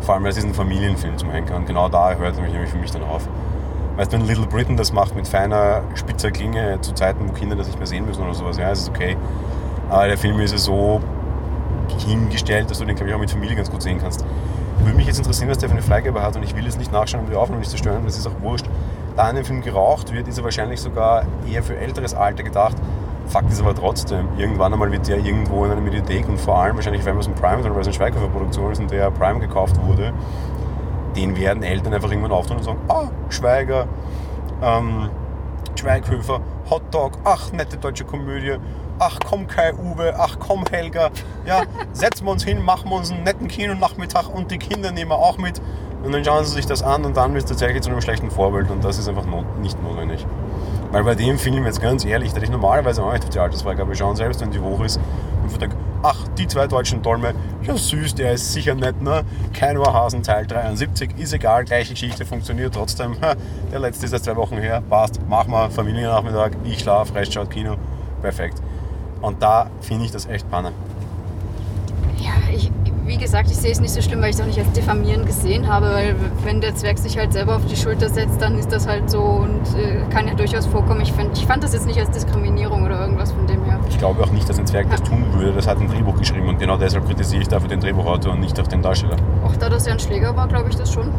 Vor 0.00 0.14
allem, 0.14 0.22
weil 0.22 0.30
es 0.30 0.38
ist 0.38 0.44
ein 0.44 0.54
Familienfilm 0.54 1.18
zum 1.18 1.30
Henker 1.30 1.56
und 1.56 1.66
genau 1.66 1.88
da 1.88 2.14
hört 2.14 2.36
nämlich 2.36 2.70
für 2.70 2.78
mich 2.78 2.92
dann 2.92 3.02
auf. 3.02 3.28
Weißt 4.00 4.14
du, 4.14 4.16
wenn 4.16 4.26
Little 4.26 4.46
Britain 4.46 4.78
das 4.78 4.94
macht 4.94 5.14
mit 5.14 5.28
feiner, 5.28 5.82
spitzer 5.94 6.30
Klinge 6.30 6.80
zu 6.80 6.94
Zeiten, 6.94 7.28
wo 7.28 7.34
Kinder 7.34 7.54
das 7.54 7.66
nicht 7.66 7.76
mehr 7.76 7.86
sehen 7.86 8.06
müssen 8.06 8.22
oder 8.22 8.32
sowas, 8.32 8.56
ja, 8.56 8.70
ist 8.70 8.88
okay. 8.88 9.14
Aber 9.90 10.06
der 10.06 10.16
Film 10.16 10.40
ist 10.40 10.52
ja 10.52 10.56
so 10.56 11.02
hingestellt, 12.06 12.70
dass 12.70 12.78
du 12.78 12.86
den, 12.86 12.96
glaube 12.96 13.10
ich, 13.10 13.14
auch 13.14 13.20
mit 13.20 13.30
Familie 13.30 13.56
ganz 13.56 13.70
gut 13.70 13.82
sehen 13.82 13.98
kannst. 14.00 14.24
Würde 14.78 14.96
mich 14.96 15.06
jetzt 15.06 15.18
interessieren, 15.18 15.50
was 15.50 15.58
der 15.58 15.68
für 15.68 15.74
eine 15.74 15.82
Freigabe 15.82 16.22
hat 16.22 16.34
und 16.34 16.42
ich 16.44 16.56
will 16.56 16.66
es 16.66 16.78
nicht 16.78 16.90
nachschauen, 16.90 17.24
um 17.24 17.30
die 17.30 17.36
Aufnahme 17.36 17.58
nicht 17.58 17.70
zu 17.70 17.76
stören, 17.76 18.06
das 18.06 18.16
ist 18.16 18.26
auch 18.26 18.40
wurscht. 18.40 18.64
Da 19.16 19.28
in 19.28 19.36
dem 19.36 19.44
Film 19.44 19.60
geraucht 19.60 20.14
wird, 20.14 20.28
ist 20.28 20.38
er 20.38 20.44
wahrscheinlich 20.44 20.80
sogar 20.80 21.26
eher 21.46 21.62
für 21.62 21.76
älteres 21.76 22.14
Alter 22.14 22.42
gedacht. 22.42 22.78
Fakt 23.26 23.52
ist 23.52 23.60
aber 23.60 23.74
trotzdem, 23.74 24.28
irgendwann 24.38 24.72
einmal 24.72 24.90
wird 24.90 25.08
der 25.08 25.18
irgendwo 25.18 25.66
in 25.66 25.72
einer 25.72 25.80
Mediathek 25.82 26.26
und 26.26 26.40
vor 26.40 26.56
allem 26.56 26.76
wahrscheinlich, 26.76 27.04
wenn 27.04 27.18
es 27.18 27.28
ein 27.28 27.34
Prime 27.34 27.62
oder 27.62 27.78
eine 27.78 27.92
Schweighöfer-Produktion 27.92 28.72
ist 28.72 28.80
und 28.80 28.90
der 28.90 29.10
Prime 29.10 29.40
gekauft 29.40 29.76
wurde, 29.84 30.14
den 31.16 31.36
werden 31.36 31.62
Eltern 31.62 31.94
einfach 31.94 32.10
irgendwann 32.10 32.32
auftun 32.32 32.58
und 32.58 32.62
sagen, 32.62 32.78
ah, 32.88 33.08
Schweiger, 33.28 33.86
ähm, 34.62 35.10
Schweighöfer, 35.74 36.40
Hotdog, 36.68 37.18
ach, 37.24 37.52
nette 37.52 37.76
deutsche 37.76 38.04
Komödie, 38.04 38.56
ach 38.98 39.18
komm 39.24 39.46
Kai 39.46 39.72
Uwe, 39.74 40.14
ach 40.18 40.38
komm 40.38 40.64
Helga, 40.70 41.10
ja, 41.46 41.62
setzen 41.92 42.26
wir 42.26 42.32
uns 42.32 42.44
hin, 42.44 42.62
machen 42.62 42.90
wir 42.90 42.96
uns 42.96 43.10
einen 43.10 43.24
netten 43.24 43.48
Kinonachmittag 43.48 44.28
und 44.28 44.50
die 44.50 44.58
Kinder 44.58 44.92
nehmen 44.92 45.10
wir 45.10 45.18
auch 45.18 45.38
mit 45.38 45.60
und 46.02 46.12
dann 46.12 46.24
schauen 46.24 46.44
sie 46.44 46.54
sich 46.54 46.66
das 46.66 46.82
an 46.82 47.04
und 47.04 47.16
dann 47.16 47.34
wird 47.34 47.44
es 47.44 47.50
tatsächlich 47.50 47.82
zu 47.82 47.90
einem 47.90 48.00
schlechten 48.00 48.30
Vorbild 48.30 48.70
und 48.70 48.84
das 48.84 48.98
ist 48.98 49.08
einfach 49.08 49.26
not 49.26 49.44
nicht 49.60 49.82
notwendig. 49.82 50.26
Weil 50.92 51.04
bei 51.04 51.14
dem 51.14 51.38
Film, 51.38 51.64
jetzt 51.66 51.80
ganz 51.80 52.04
ehrlich, 52.04 52.32
da 52.32 52.42
ich 52.42 52.50
normalerweise 52.50 53.02
auch 53.04 53.12
nicht 53.12 53.22
auf 53.22 53.30
die 53.30 53.38
Altersfreigabe 53.38 53.94
schauen, 53.94 54.16
selbst 54.16 54.40
wenn 54.40 54.50
die 54.50 54.58
hoch 54.58 54.80
ist 54.80 54.98
und 55.42 55.60
denke, 55.60 55.76
ach, 56.02 56.26
die 56.36 56.48
zwei 56.48 56.66
deutschen 56.66 57.00
Dolme, 57.00 57.32
ja 57.62 57.76
süß, 57.76 58.16
der 58.16 58.32
ist 58.32 58.52
sicher 58.52 58.74
nett, 58.74 59.00
ne? 59.00 59.22
Kein 59.52 59.78
Ohrhasen, 59.78 60.22
Teil 60.22 60.46
73, 60.46 61.16
ist 61.16 61.32
egal, 61.32 61.64
gleiche 61.64 61.92
Geschichte, 61.92 62.24
funktioniert 62.24 62.74
trotzdem. 62.74 63.16
Der 63.72 63.78
letzte 63.78 64.06
ist 64.06 64.12
erst 64.12 64.24
zwei 64.24 64.34
Wochen 64.36 64.56
her, 64.56 64.82
passt, 64.88 65.20
mach 65.28 65.46
mal, 65.46 65.70
Familiennachmittag, 65.70 66.52
ich 66.64 66.80
schlaf, 66.80 67.14
Rest 67.14 67.34
schaut 67.34 67.50
Kino, 67.50 67.76
perfekt. 68.20 68.60
Und 69.20 69.42
da 69.42 69.70
finde 69.80 70.06
ich 70.06 70.10
das 70.10 70.26
echt 70.26 70.50
Panne. 70.50 70.72
Ja, 73.10 73.16
wie 73.16 73.18
gesagt, 73.18 73.50
ich 73.50 73.56
sehe 73.56 73.72
es 73.72 73.80
nicht 73.80 73.92
so 73.92 74.00
schlimm, 74.02 74.20
weil 74.20 74.30
ich 74.30 74.36
es 74.36 74.40
auch 74.40 74.46
nicht 74.46 74.58
als 74.58 74.70
diffamierend 74.70 75.26
gesehen 75.26 75.66
habe, 75.66 75.86
weil 75.86 76.14
wenn 76.44 76.60
der 76.60 76.76
Zwerg 76.76 76.98
sich 76.98 77.18
halt 77.18 77.32
selber 77.32 77.56
auf 77.56 77.66
die 77.66 77.74
Schulter 77.74 78.08
setzt, 78.08 78.40
dann 78.40 78.56
ist 78.56 78.70
das 78.70 78.86
halt 78.86 79.10
so 79.10 79.20
und 79.20 79.62
äh, 79.76 80.02
kann 80.10 80.28
ja 80.28 80.34
durchaus 80.34 80.66
vorkommen. 80.66 81.00
Ich, 81.00 81.12
find, 81.12 81.36
ich 81.36 81.44
fand 81.44 81.64
das 81.64 81.72
jetzt 81.72 81.86
nicht 81.86 81.98
als 81.98 82.10
Diskriminierung 82.10 82.84
oder 82.84 83.00
irgendwas 83.00 83.32
von 83.32 83.46
dem 83.48 83.64
her. 83.64 83.80
Ich 83.88 83.98
glaube 83.98 84.22
auch 84.22 84.30
nicht, 84.30 84.48
dass 84.48 84.58
ein 84.58 84.66
Zwerg 84.66 84.90
das 84.90 85.02
tun 85.02 85.24
würde, 85.32 85.52
das 85.52 85.66
hat 85.66 85.80
ein 85.80 85.88
Drehbuch 85.88 86.16
geschrieben 86.18 86.48
und 86.48 86.60
genau 86.60 86.76
deshalb 86.76 87.06
kritisiere 87.06 87.42
ich 87.42 87.48
dafür 87.48 87.68
den 87.68 87.80
Drehbuchautor 87.80 88.32
und 88.32 88.40
nicht 88.40 88.58
auch 88.60 88.68
den 88.68 88.80
Darsteller. 88.80 89.16
Auch 89.44 89.56
da 89.56 89.68
das 89.68 89.86
ja 89.86 89.92
ein 89.92 90.00
Schläger 90.00 90.36
war, 90.36 90.46
glaube 90.46 90.68
ich 90.70 90.76
das 90.76 90.92
schon. 90.92 91.10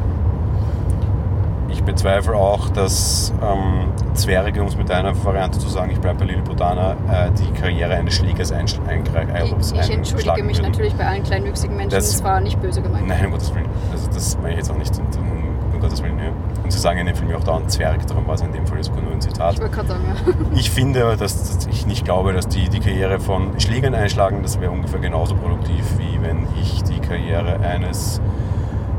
Ich 1.84 1.86
bezweifle 1.94 2.36
auch, 2.36 2.70
dass 2.70 3.34
ähm, 3.42 3.88
Zwerge, 4.14 4.62
um 4.62 4.68
es 4.68 4.78
mit 4.78 4.88
deiner 4.90 5.14
Variante 5.26 5.58
zu 5.58 5.68
sagen, 5.68 5.90
ich 5.92 6.00
bleibe 6.00 6.20
bei 6.20 6.26
Lilliputana, 6.26 6.92
äh, 6.92 7.32
die 7.32 7.52
Karriere 7.60 7.96
eines 7.96 8.14
Schlägers 8.14 8.54
einsch- 8.54 8.78
eingre- 8.88 9.22
äh, 9.34 9.46
Ich, 9.46 9.52
ich 9.52 9.90
entschuldige 9.90 9.92
einschlagen 10.14 10.46
mich 10.46 10.58
würden. 10.60 10.72
natürlich 10.72 10.94
bei 10.94 11.08
allen 11.08 11.24
kleinwüchsigen 11.24 11.76
Menschen, 11.76 11.90
Das- 11.96 12.12
das 12.12 12.24
war 12.24 12.40
nicht 12.40 12.62
böse 12.62 12.84
gemeint. 12.84 13.08
Nein, 13.08 13.26
um 13.26 13.32
Gottes 13.32 13.54
Willen. 13.56 13.66
Also 13.92 14.08
das 14.14 14.38
meine 14.38 14.52
ich 14.52 14.58
jetzt 14.58 14.70
auch 14.72 14.78
nicht. 14.78 14.96
Und, 15.00 15.18
um, 15.18 15.74
um 15.74 15.80
Gottes 15.80 16.04
Willen, 16.04 16.20
ja. 16.20 16.26
Und 16.64 16.72
sie 16.72 16.78
sagen 16.78 17.00
in 17.00 17.08
dem 17.08 17.16
Film 17.16 17.32
ja 17.32 17.38
auch 17.38 17.44
dauernd 17.44 17.72
Zwerg, 17.72 18.06
darum 18.06 18.28
war 18.28 18.36
es 18.36 18.42
in 18.42 18.52
dem 18.54 18.68
Fall 18.68 18.84
sogar 18.84 19.02
nur 19.02 19.14
ein 19.14 19.22
Zitat. 19.22 19.56
Ich 19.56 19.62
wollte 19.62 19.74
gerade 19.76 19.88
sagen, 19.88 20.04
ja. 20.08 20.34
Ich 20.56 20.70
finde 20.70 21.02
aber, 21.02 21.16
dass, 21.18 21.58
dass 21.58 21.66
ich 21.66 21.88
nicht 21.88 22.06
glaube, 22.06 22.32
dass 22.34 22.48
die 22.48 22.70
die 22.70 22.80
Karriere 22.80 23.20
von 23.20 23.60
Schlägern 23.60 23.96
einschlagen, 23.96 24.44
das 24.44 24.62
wäre 24.62 24.70
ungefähr 24.72 25.00
genauso 25.00 25.34
produktiv, 25.34 25.84
wie 25.98 26.22
wenn 26.22 26.46
ich 26.62 26.84
die 26.84 27.00
Karriere 27.00 27.60
eines 27.62 28.22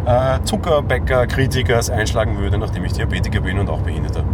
äh, 0.06 0.42
Zuckerbäcker-Kritikers 0.44 1.90
einschlagen 1.90 2.38
würde, 2.38 2.58
nachdem 2.58 2.84
ich 2.84 2.92
Diabetiker 2.92 3.40
bin 3.40 3.58
und 3.58 3.68
auch 3.68 3.80
Behinderter. 3.80 4.24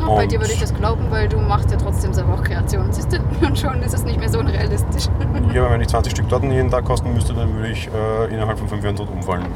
Ja, 0.00 0.06
bei 0.06 0.26
dir 0.26 0.40
würde 0.40 0.52
ich 0.52 0.60
das 0.60 0.74
glauben, 0.74 1.06
weil 1.10 1.28
du 1.28 1.38
machst 1.38 1.70
ja 1.70 1.76
trotzdem 1.76 2.12
selber 2.12 2.34
auch 2.34 2.42
Kreationen. 2.42 2.92
Siehst 2.92 3.12
du? 3.12 3.18
Und 3.46 3.58
schon 3.58 3.80
ist 3.82 3.94
es 3.94 4.04
nicht 4.04 4.18
mehr 4.18 4.28
so 4.28 4.40
unrealistisch. 4.40 5.06
Ja, 5.54 5.70
wenn 5.70 5.80
ich 5.80 5.88
20 5.88 6.12
Stück 6.12 6.28
Torten 6.28 6.50
jeden 6.50 6.70
Tag 6.70 6.84
kosten 6.84 7.14
müsste, 7.14 7.32
dann 7.32 7.54
würde 7.54 7.68
ich 7.68 7.88
äh, 7.88 8.34
innerhalb 8.34 8.58
von 8.58 8.68
fünf 8.68 8.82
Jahren 8.84 8.96
tot 8.96 9.08
umfallen. 9.10 9.46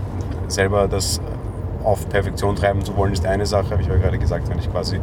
Selber 0.46 0.88
das 0.88 1.20
auf 1.85 2.09
Perfektion 2.09 2.57
treiben 2.57 2.85
zu 2.85 2.96
wollen, 2.96 3.12
ist 3.12 3.27
eine 3.27 3.46
Sache, 3.46 3.70
habe 3.70 3.83
ich 3.83 3.88
ja 3.88 3.96
gerade 3.96 4.18
gesagt. 4.18 4.48
Wenn 4.48 4.59
ich 4.59 4.70
quasi 4.70 5.01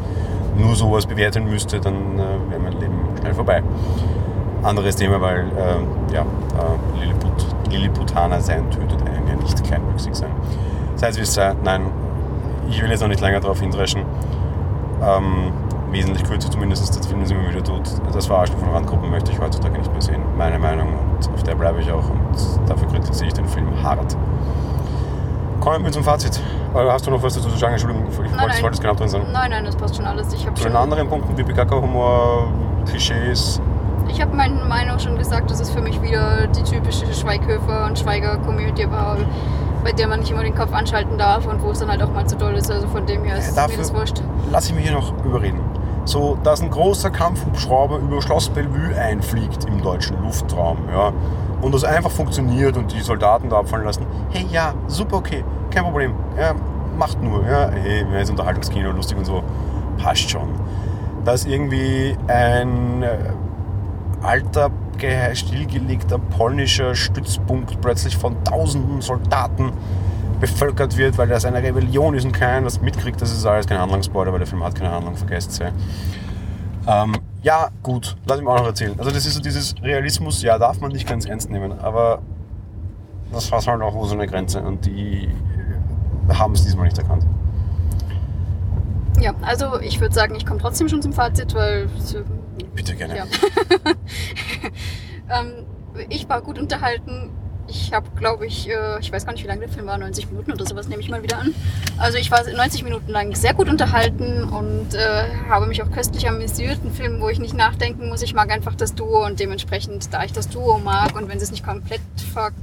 nur 0.58 0.76
sowas 0.76 1.06
bewerten 1.06 1.46
müsste, 1.46 1.80
dann 1.80 2.18
äh, 2.18 2.52
wäre 2.52 2.62
mein 2.62 2.80
Leben 2.80 3.00
schnell 3.20 3.34
vorbei. 3.34 3.62
Anderes 4.64 4.96
Thema, 4.96 5.22
weil 5.22 5.42
äh, 5.42 6.14
ja, 6.14 6.22
äh, 6.22 7.00
Lilliput, 7.00 7.25
Lilliputaner 7.76 8.42
sein 8.42 8.70
tötet 8.72 9.02
einen 9.08 9.28
ja 9.28 9.36
nicht 9.36 9.64
kleinwüchsig 9.64 10.16
sein. 10.16 10.32
Sei 10.96 11.10
es 11.10 11.18
wie 11.18 11.22
es 11.22 11.34
sei, 11.34 11.54
nein, 11.64 11.92
ich 12.70 12.82
will 12.82 12.90
jetzt 12.90 13.02
noch 13.02 13.08
nicht 13.08 13.22
länger 13.22 13.40
darauf 13.40 13.60
hindreschen. 13.60 14.04
Ähm, 15.04 15.52
wesentlich 15.92 16.24
kürzer 16.24 16.50
zumindest, 16.50 16.98
das 16.98 17.06
Film 17.06 17.22
ist 17.22 17.32
immer 17.32 17.50
wieder 17.50 17.64
tot. 17.64 17.90
Das 18.14 18.26
Verarschen 18.28 18.58
von 18.58 18.70
Randgruppen 18.70 19.10
möchte 19.10 19.32
ich 19.32 19.40
heutzutage 19.40 19.78
nicht 19.78 19.92
mehr 19.92 20.02
sehen. 20.02 20.22
Meine 20.38 20.60
Meinung 20.60 20.90
und 20.90 21.34
auf 21.34 21.44
der 21.44 21.56
bleibe 21.56 21.82
ich 21.82 21.92
auch 21.92 22.10
und 22.10 22.70
dafür 22.70 22.88
kritisiere 22.88 23.28
ich 23.28 23.34
den 23.34 23.48
Film 23.48 23.68
hart. 23.84 24.16
Kommen 25.60 25.84
wir 25.84 25.92
zum 25.92 26.04
Fazit. 26.04 26.40
Hast 26.74 27.08
du 27.08 27.12
noch 27.12 27.24
was 27.24 27.34
dazu 27.34 27.50
zu 27.50 27.58
sagen? 27.58 27.74
Entschuldigung, 27.74 28.06
ich 28.10 28.18
wollte, 28.18 28.36
nein. 28.36 28.62
wollte 28.62 28.76
es 28.76 28.82
genau 28.82 28.94
drin 28.94 29.10
sein. 29.10 29.22
Nein, 29.32 29.50
nein, 29.50 29.66
das 29.66 29.76
passt 29.76 29.96
schon 29.96 30.06
alles. 30.06 30.34
Ich 30.34 30.46
Zu 30.54 30.64
den 30.66 30.76
anderen 30.76 31.08
Punkten 31.08 31.38
wie 31.38 31.44
Bekaka-Humor, 31.44 32.50
Klischees, 32.86 33.62
ich 34.10 34.22
habe 34.22 34.36
meine 34.36 34.64
Meinung 34.66 35.00
schon 35.00 35.18
gesagt, 35.18 35.50
dass 35.52 35.60
es 35.60 35.70
für 35.72 35.82
mich 35.82 36.02
wieder 36.02 36.48
die 36.48 36.64
typische 36.64 37.06
Schweighöfer- 37.14 37.86
und 37.88 37.98
Schweiger-Komödie 38.00 38.90
war, 38.90 39.18
bei 39.84 39.92
der 39.92 40.08
man 40.08 40.20
nicht 40.20 40.32
immer 40.32 40.44
den 40.44 40.56
Kopf 40.56 40.74
anschalten 40.74 41.18
darf 41.18 41.46
und 41.48 41.62
wo 41.62 41.72
es 41.72 41.80
dann 41.80 41.90
halt 41.90 42.02
auch 42.02 42.12
mal 42.12 42.26
zu 42.26 42.36
doll 42.38 42.54
ist. 42.54 42.72
Also 42.72 42.88
von 42.88 43.06
dem 43.06 43.24
her 43.24 43.38
ist 43.38 43.56
Ja, 43.56 43.68
mir 43.68 43.78
das 43.78 43.94
wurscht. 43.94 44.22
lass 44.52 44.68
ich 44.68 44.76
mich 44.76 44.84
hier 44.86 44.94
noch 44.94 45.14
überreden. 45.24 45.60
so, 46.06 46.38
dass 46.44 46.62
ein 46.62 46.70
großer 46.70 47.10
Kampfhubschrauber 47.10 47.98
über 47.98 48.22
Schloss 48.22 48.50
Bellevue 48.50 48.96
einfliegt 48.96 49.66
im 49.66 49.82
deutschen 49.82 50.22
Luftraum. 50.24 50.78
Ja, 50.92 51.12
und 51.62 51.74
das 51.74 51.84
einfach 51.84 52.12
funktioniert 52.12 52.78
und 52.78 52.92
die 52.94 53.02
Soldaten 53.02 53.50
da 53.50 53.58
abfallen 53.60 53.86
lassen. 53.86 54.06
Hey, 54.30 54.46
ja, 54.52 54.74
super 54.88 55.18
okay, 55.18 55.44
kein 55.72 55.84
Problem. 55.84 56.14
Ja, 56.40 56.54
macht 56.98 57.22
nur. 57.24 57.44
Ja, 57.48 57.70
hey, 57.72 58.06
mir 58.06 58.22
ist 58.22 58.30
Unterhaltungskino 58.30 58.92
lustig 58.92 59.18
und 59.18 59.26
so. 59.26 59.42
Passt 59.98 60.30
schon. 60.30 60.50
Dass 61.24 61.46
irgendwie 61.46 62.16
ein 62.28 63.02
äh, 63.02 63.18
alter, 64.26 64.72
stillgelegter 65.34 66.18
polnischer 66.18 66.96
Stützpunkt 66.96 67.80
plötzlich 67.82 68.18
von 68.18 68.44
tausenden 68.44 69.02
Soldaten 69.02 69.72
bevölkert 70.40 70.98
wird, 70.98 71.18
weil 71.18 71.28
das 71.28 71.46
eine 71.46 71.62
Rebellion 71.62 72.16
ist 72.16 72.26
und 72.26 72.32
keiner 72.32 72.66
was 72.66 72.82
mitkriegt, 72.82 73.22
das 73.22 73.32
ist 73.32 73.46
alles 73.46 73.68
kein 73.68 73.80
Handlungssporter, 73.80 74.32
weil 74.32 74.40
der 74.40 74.48
Film 74.48 74.64
hat 74.64 74.76
keine 74.76 74.92
Handlung, 74.92 75.16
vergesst 75.16 75.52
es. 75.52 75.60
Ähm, 76.88 77.14
ja, 77.42 77.70
gut, 77.84 78.16
lass 78.26 78.40
mich 78.40 78.48
auch 78.48 78.58
noch 78.58 78.66
erzählen. 78.66 78.96
Also 78.98 79.12
das 79.12 79.26
ist 79.26 79.36
so 79.36 79.42
dieses 79.42 79.76
Realismus, 79.82 80.42
ja, 80.42 80.58
darf 80.58 80.80
man 80.82 80.92
nicht 80.92 81.08
ganz 81.08 81.26
ernst 81.26 81.50
nehmen, 81.50 81.80
aber 81.80 82.22
das 83.32 83.52
war 83.52 83.62
halt 83.62 83.82
auch 83.82 84.06
so 84.06 84.14
eine 84.14 84.28
Grenze 84.28 84.62
und 84.62 84.86
die 84.86 85.30
haben 86.30 86.54
es 86.54 86.64
diesmal 86.64 86.86
nicht 86.86 86.98
erkannt. 86.98 87.26
Ja, 89.20 89.34
also 89.42 89.80
ich 89.80 90.00
würde 90.02 90.14
sagen, 90.14 90.36
ich 90.36 90.46
komme 90.46 90.60
trotzdem 90.60 90.90
schon 90.90 91.02
zum 91.02 91.14
Fazit, 91.14 91.54
weil... 91.54 91.88
Bitte 92.74 92.96
gerne. 92.96 93.18
Ja. 93.18 93.26
ähm, 95.40 95.66
ich 96.10 96.28
war 96.28 96.42
gut 96.42 96.60
unterhalten 96.60 97.32
ich 97.68 97.94
habe, 97.94 98.10
glaube 98.16 98.46
ich, 98.46 98.70
äh, 98.70 99.00
ich 99.00 99.12
weiß 99.12 99.26
gar 99.26 99.34
nicht, 99.34 99.44
wie 99.44 99.48
lange 99.48 99.62
der 99.62 99.70
Film 99.70 99.88
war, 99.88 99.98
90 99.98 100.30
Minuten 100.30 100.52
oder 100.52 100.66
sowas 100.66 100.88
nehme 100.88 101.02
ich 101.02 101.10
mal 101.10 101.24
wieder 101.24 101.40
an. 101.40 101.54
Also 101.98 102.18
ich 102.18 102.32
war 102.32 102.44
90 102.44 102.84
Minuten 102.84 103.12
lang 103.12 103.34
sehr 103.36 103.54
gut 103.54 103.70
unterhalten 103.70 104.44
und 104.44 104.94
äh, 104.94 105.24
habe 105.50 105.66
mich 105.66 105.82
auch 105.82 105.92
köstlich 105.92 106.28
amüsiert. 106.28 106.80
Ein 106.84 106.92
Film, 106.92 107.22
wo 107.22 107.30
ich 107.30 107.40
nicht 107.40 107.54
nachdenken 107.54 108.10
muss. 108.10 108.22
Ich 108.22 108.34
mag 108.34 108.52
einfach 108.52 108.76
das 108.76 108.94
Duo 108.94 109.26
und 109.26 109.40
dementsprechend, 109.40 110.14
da 110.14 110.24
ich 110.24 110.34
das 110.34 110.50
Duo 110.50 110.78
mag 110.78 111.16
und 111.16 111.28
wenn 111.28 111.40
sie 111.40 111.46
es 111.46 111.52
nicht 111.52 111.66
komplett 111.66 112.02
vergeigen, 112.34 112.56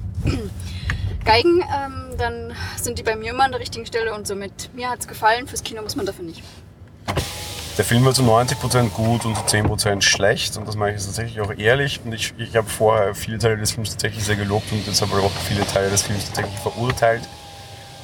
ähm, 1.62 2.16
dann 2.18 2.52
sind 2.76 2.98
die 2.98 3.02
bei 3.02 3.16
mir 3.16 3.30
immer 3.30 3.44
an 3.44 3.52
der 3.52 3.60
richtigen 3.60 3.86
Stelle 3.86 4.14
und 4.14 4.26
somit 4.26 4.70
mir 4.74 4.90
hat 4.90 5.00
es 5.00 5.08
gefallen. 5.08 5.46
Fürs 5.46 5.62
Kino 5.62 5.82
muss 5.82 5.96
man 5.96 6.06
dafür 6.06 6.24
nicht. 6.24 6.42
Der 7.78 7.86
Film 7.86 8.04
war 8.04 8.12
zu 8.12 8.22
90% 8.22 8.90
gut 8.90 9.24
und 9.24 9.34
zu 9.34 9.42
10% 9.44 10.02
schlecht 10.02 10.58
und 10.58 10.68
das 10.68 10.76
mache 10.76 10.90
ich 10.90 10.96
jetzt 10.96 11.06
tatsächlich 11.06 11.40
auch 11.40 11.54
ehrlich 11.56 12.00
und 12.04 12.12
ich, 12.12 12.34
ich 12.36 12.54
habe 12.54 12.68
vorher 12.68 13.14
viele 13.14 13.38
Teile 13.38 13.56
des 13.56 13.72
Films 13.72 13.92
tatsächlich 13.92 14.24
sehr 14.24 14.36
gelobt 14.36 14.70
und 14.72 14.86
jetzt 14.86 15.00
habe 15.00 15.12
ich 15.18 15.24
auch 15.24 15.30
viele 15.30 15.66
Teile 15.66 15.88
des 15.88 16.02
Films 16.02 16.26
tatsächlich 16.26 16.58
verurteilt. 16.58 17.22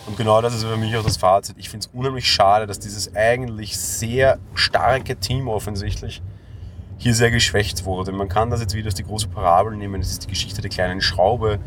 Und 0.07 0.16
genau 0.16 0.40
das 0.40 0.54
ist 0.54 0.64
für 0.64 0.78
mich 0.78 0.96
auch 0.96 1.04
das 1.04 1.18
Fazit. 1.18 1.57
Ich 1.59 1.68
finde 1.68 1.87
es 1.87 1.90
unheimlich 1.92 2.26
schade, 2.26 2.66
dass 2.66 2.78
dieses 2.78 3.14
eigentlich 3.14 3.76
sehr 3.76 4.38
starke 4.54 5.16
Team 5.16 5.48
offensichtlich 5.48 6.22
hier 6.96 7.14
sehr 7.14 7.31
geschwächt 7.31 7.85
wurde. 7.85 8.11
Man 8.12 8.31
kann 8.31 8.48
das 8.48 8.62
jetzt 8.62 8.74
wieder 8.74 8.87
als 8.87 8.94
die 8.94 9.04
große 9.04 9.28
Parabel 9.28 9.76
nehmen. 9.76 10.00
Das 10.00 10.11
ist 10.11 10.24
die 10.24 10.28
Geschichte 10.28 10.62
der 10.62 10.70
kleinen 10.70 11.02
Schraube, 11.02 11.59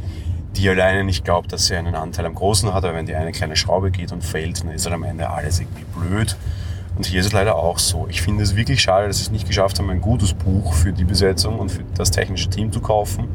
die 0.55 0.67
alleine 0.67 1.03
nicht 1.03 1.23
glaubt, 1.23 1.53
dass 1.53 1.67
sie 1.67 1.75
einen 1.75 1.93
Anteil 1.93 2.25
am 2.25 2.33
Großen 2.33 2.73
hat. 2.73 2.83
Aber 2.83 2.95
wenn 2.95 3.05
die 3.05 3.13
eine 3.13 3.31
kleine 3.31 3.55
Schraube 3.55 3.91
geht 3.91 4.11
und 4.11 4.23
fällt, 4.23 4.63
dann 4.63 4.71
ist 4.71 4.85
halt 4.85 4.95
am 4.95 5.03
Ende 5.03 5.29
alles 5.29 5.59
irgendwie 5.59 5.85
blöd. 5.95 6.35
Und 7.01 7.07
hier 7.07 7.21
ist 7.21 7.25
es 7.25 7.33
leider 7.33 7.55
auch 7.55 7.79
so. 7.79 8.05
Ich 8.11 8.21
finde 8.21 8.43
es 8.43 8.55
wirklich 8.55 8.79
schade, 8.79 9.07
dass 9.07 9.17
sie 9.17 9.23
es 9.23 9.31
nicht 9.31 9.47
geschafft 9.47 9.79
haben, 9.79 9.89
ein 9.89 10.01
gutes 10.01 10.35
Buch 10.35 10.71
für 10.71 10.93
die 10.93 11.03
Besetzung 11.03 11.57
und 11.57 11.71
für 11.71 11.83
das 11.95 12.11
technische 12.11 12.47
Team 12.47 12.71
zu 12.71 12.79
kaufen, 12.79 13.27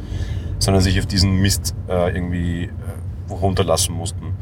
sondern 0.61 0.85
sich 0.85 1.01
auf 1.01 1.07
diesen 1.07 1.33
Mist 1.41 1.75
äh, 1.89 2.15
irgendwie 2.15 2.67
äh, 2.67 2.71
runterlassen 3.29 3.93
mussten. 3.93 4.37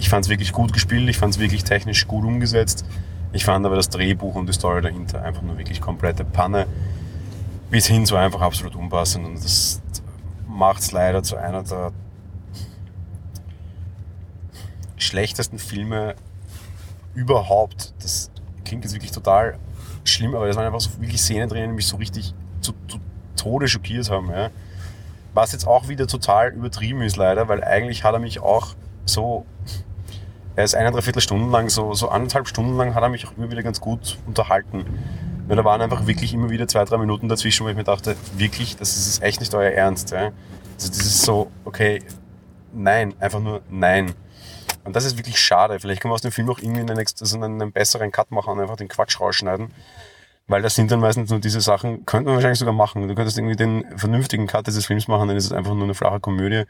Ich 0.00 0.08
fand 0.08 0.24
es 0.24 0.28
wirklich 0.28 0.50
gut 0.50 0.72
gespielt, 0.72 1.08
ich 1.08 1.16
fand 1.16 1.34
es 1.34 1.38
wirklich 1.38 1.62
technisch 1.62 2.08
gut 2.08 2.24
umgesetzt. 2.24 2.84
Ich 3.32 3.44
fand 3.44 3.64
aber 3.64 3.76
das 3.76 3.88
Drehbuch 3.88 4.34
und 4.34 4.48
die 4.48 4.52
Story 4.52 4.82
dahinter 4.82 5.22
einfach 5.22 5.42
nur 5.42 5.56
wirklich 5.58 5.80
komplette 5.80 6.24
Panne. 6.24 6.66
Bis 7.70 7.86
hin 7.86 8.04
zu 8.04 8.16
einfach 8.16 8.40
absolut 8.40 8.74
unpassend. 8.74 9.26
Und 9.26 9.44
das 9.44 9.80
macht 10.48 10.80
es 10.80 10.90
leider 10.90 11.22
zu 11.22 11.36
einer 11.36 11.62
der 11.62 11.92
schlechtesten 14.96 15.60
Filme 15.60 16.16
überhaupt. 17.14 17.94
Das 18.02 18.32
klingt 18.66 18.84
jetzt 18.84 18.92
wirklich 18.92 19.12
total 19.12 19.58
schlimm, 20.04 20.34
aber 20.34 20.46
das 20.46 20.56
waren 20.56 20.66
einfach 20.66 20.80
so 20.80 20.90
wirklich 21.00 21.20
Szenen 21.20 21.48
drin, 21.48 21.70
die 21.70 21.76
mich 21.76 21.86
so 21.86 21.96
richtig 21.96 22.34
zu, 22.60 22.72
zu 22.88 22.98
Tode 23.36 23.68
schockiert 23.68 24.10
haben. 24.10 24.30
Ja. 24.30 24.50
Was 25.34 25.52
jetzt 25.52 25.66
auch 25.66 25.88
wieder 25.88 26.06
total 26.06 26.52
übertrieben 26.52 27.02
ist 27.02 27.16
leider, 27.16 27.48
weil 27.48 27.62
eigentlich 27.62 28.04
hat 28.04 28.14
er 28.14 28.18
mich 28.18 28.40
auch 28.40 28.74
so, 29.04 29.46
er 30.56 30.64
ist 30.64 30.74
eine, 30.74 30.90
dreiviertel 30.90 31.20
Stunden 31.20 31.50
lang, 31.50 31.68
so, 31.68 31.94
so 31.94 32.08
anderthalb 32.08 32.48
Stunden 32.48 32.76
lang 32.76 32.94
hat 32.94 33.02
er 33.02 33.08
mich 33.08 33.26
auch 33.26 33.36
immer 33.36 33.50
wieder 33.50 33.62
ganz 33.62 33.80
gut 33.80 34.18
unterhalten. 34.26 34.84
Weil 35.46 35.56
da 35.56 35.64
waren 35.64 35.80
einfach 35.80 36.06
wirklich 36.06 36.34
immer 36.34 36.50
wieder 36.50 36.66
zwei, 36.66 36.84
drei 36.84 36.98
Minuten 36.98 37.28
dazwischen, 37.28 37.64
wo 37.64 37.68
ich 37.68 37.76
mir 37.76 37.84
dachte, 37.84 38.16
wirklich, 38.36 38.76
das 38.76 38.96
ist 38.96 39.22
echt 39.22 39.40
nicht 39.40 39.54
euer 39.54 39.70
Ernst. 39.70 40.10
Ja. 40.10 40.32
Also 40.74 40.88
das 40.88 40.98
ist 40.98 41.22
so, 41.22 41.50
okay, 41.64 42.02
nein, 42.72 43.14
einfach 43.20 43.40
nur 43.40 43.60
nein. 43.70 44.12
Und 44.86 44.94
das 44.94 45.04
ist 45.04 45.18
wirklich 45.18 45.38
schade. 45.38 45.80
Vielleicht 45.80 46.00
können 46.00 46.10
wir 46.10 46.14
aus 46.14 46.22
dem 46.22 46.32
Film 46.32 46.48
auch 46.48 46.58
irgendwie 46.58 46.80
einen, 46.80 46.98
also 46.98 47.36
einen, 47.36 47.60
einen 47.60 47.72
besseren 47.72 48.12
Cut 48.12 48.30
machen 48.30 48.52
und 48.52 48.60
einfach 48.60 48.76
den 48.76 48.88
Quatsch 48.88 49.20
rausschneiden. 49.20 49.72
Weil 50.46 50.62
das 50.62 50.76
sind 50.76 50.92
dann 50.92 51.00
meistens 51.00 51.28
nur 51.28 51.40
diese 51.40 51.60
Sachen, 51.60 52.06
könnte 52.06 52.26
man 52.26 52.36
wahrscheinlich 52.36 52.60
sogar 52.60 52.74
machen. 52.74 53.08
Du 53.08 53.14
könntest 53.16 53.36
irgendwie 53.36 53.56
den 53.56 53.84
vernünftigen 53.98 54.46
Cut 54.46 54.68
dieses 54.68 54.86
Films 54.86 55.08
machen, 55.08 55.26
dann 55.26 55.36
ist 55.36 55.46
es 55.46 55.52
einfach 55.52 55.74
nur 55.74 55.84
eine 55.84 55.94
flache 55.94 56.20
Komödie. 56.20 56.64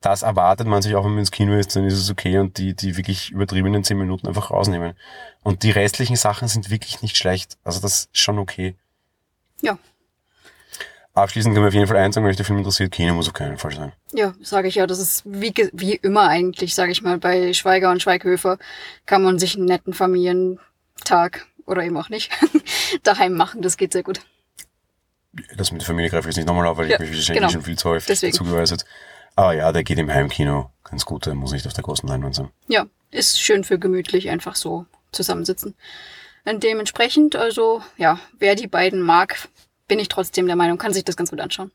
Das 0.00 0.22
erwartet 0.22 0.68
man 0.68 0.80
sich 0.80 0.94
auch, 0.94 1.02
wenn 1.02 1.10
man 1.10 1.18
ins 1.18 1.32
Kino 1.32 1.54
ist, 1.54 1.74
dann 1.74 1.84
ist 1.84 1.94
es 1.94 2.08
okay 2.08 2.38
und 2.38 2.58
die, 2.58 2.74
die 2.74 2.96
wirklich 2.96 3.32
übertriebenen 3.32 3.82
zehn 3.82 3.98
Minuten 3.98 4.28
einfach 4.28 4.52
rausnehmen. 4.52 4.94
Und 5.42 5.64
die 5.64 5.72
restlichen 5.72 6.14
Sachen 6.14 6.46
sind 6.46 6.70
wirklich 6.70 7.02
nicht 7.02 7.16
schlecht. 7.16 7.58
Also 7.64 7.80
das 7.80 8.04
ist 8.04 8.16
schon 8.16 8.38
okay. 8.38 8.76
Ja, 9.60 9.76
Abschließend 11.22 11.54
kann 11.54 11.62
man 11.62 11.68
auf 11.68 11.74
jeden 11.74 11.86
Fall 11.86 11.96
eins 11.96 12.14
sagen, 12.14 12.24
wenn 12.24 12.30
euch 12.30 12.36
der 12.36 12.46
Film 12.46 12.58
interessiert, 12.58 12.92
Kino 12.92 13.14
muss 13.14 13.28
auf 13.28 13.34
keinen 13.34 13.58
Fall 13.58 13.72
sein. 13.72 13.92
Ja, 14.12 14.34
sage 14.40 14.68
ich 14.68 14.76
ja. 14.76 14.86
Das 14.86 14.98
ist 14.98 15.22
wie, 15.26 15.52
wie 15.72 15.94
immer 15.94 16.28
eigentlich, 16.28 16.74
sage 16.74 16.92
ich 16.92 17.02
mal, 17.02 17.18
bei 17.18 17.52
Schweiger 17.52 17.90
und 17.90 18.02
Schweighöfer 18.02 18.58
kann 19.06 19.22
man 19.22 19.38
sich 19.38 19.56
einen 19.56 19.66
netten 19.66 19.92
Familientag 19.92 21.46
oder 21.66 21.82
eben 21.82 21.96
auch 21.96 22.08
nicht 22.08 22.30
daheim 23.02 23.34
machen. 23.34 23.62
Das 23.62 23.76
geht 23.76 23.92
sehr 23.92 24.02
gut. 24.02 24.20
Das 25.56 25.72
mit 25.72 25.82
der 25.82 25.86
Familie 25.86 26.10
greife 26.10 26.28
ich 26.28 26.34
jetzt 26.34 26.36
nicht 26.36 26.48
nochmal 26.48 26.66
auf, 26.66 26.78
weil 26.78 26.88
ja, 26.88 26.94
ich 26.94 27.00
mich 27.00 27.10
wahrscheinlich 27.10 27.40
genau. 27.40 27.52
schon 27.52 27.62
viel 27.62 27.78
zu 27.78 27.90
häufig 27.90 28.06
Deswegen. 28.06 28.32
zugeweist 28.32 28.86
Aber 29.36 29.52
ja, 29.52 29.70
der 29.72 29.84
geht 29.84 29.98
im 29.98 30.10
Heimkino 30.10 30.70
ganz 30.84 31.04
gut, 31.04 31.26
der 31.26 31.34
muss 31.34 31.52
nicht 31.52 31.66
auf 31.66 31.74
der 31.74 31.84
großen 31.84 32.08
Leinwand 32.08 32.34
sein. 32.34 32.48
Ja, 32.68 32.86
ist 33.10 33.40
schön 33.40 33.64
für 33.64 33.78
gemütlich 33.78 34.30
einfach 34.30 34.56
so 34.56 34.86
zusammensitzen. 35.12 35.74
Und 36.44 36.62
dementsprechend, 36.62 37.36
also 37.36 37.82
ja, 37.96 38.18
wer 38.38 38.54
die 38.54 38.68
beiden 38.68 39.02
mag, 39.02 39.48
bin 39.88 39.98
ich 39.98 40.08
trotzdem 40.08 40.46
der 40.46 40.56
Meinung, 40.56 40.78
kann 40.78 40.92
sich 40.92 41.04
das 41.04 41.16
ganz 41.16 41.30
gut 41.30 41.40
anschauen. 41.40 41.70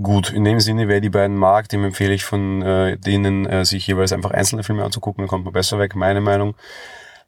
Gut, 0.00 0.30
in 0.30 0.44
dem 0.44 0.58
Sinne, 0.58 0.88
wer 0.88 1.00
die 1.00 1.10
beiden 1.10 1.36
mag, 1.36 1.68
dem 1.68 1.84
empfehle 1.84 2.14
ich 2.14 2.24
von 2.24 2.62
äh, 2.62 2.96
denen, 2.96 3.46
äh, 3.46 3.64
sich 3.64 3.86
jeweils 3.86 4.12
einfach 4.12 4.32
einzelne 4.32 4.64
Filme 4.64 4.82
anzugucken, 4.82 5.22
dann 5.22 5.28
kommt 5.28 5.44
man 5.44 5.52
besser 5.52 5.78
weg, 5.78 5.94
meine 5.94 6.20
Meinung. 6.20 6.56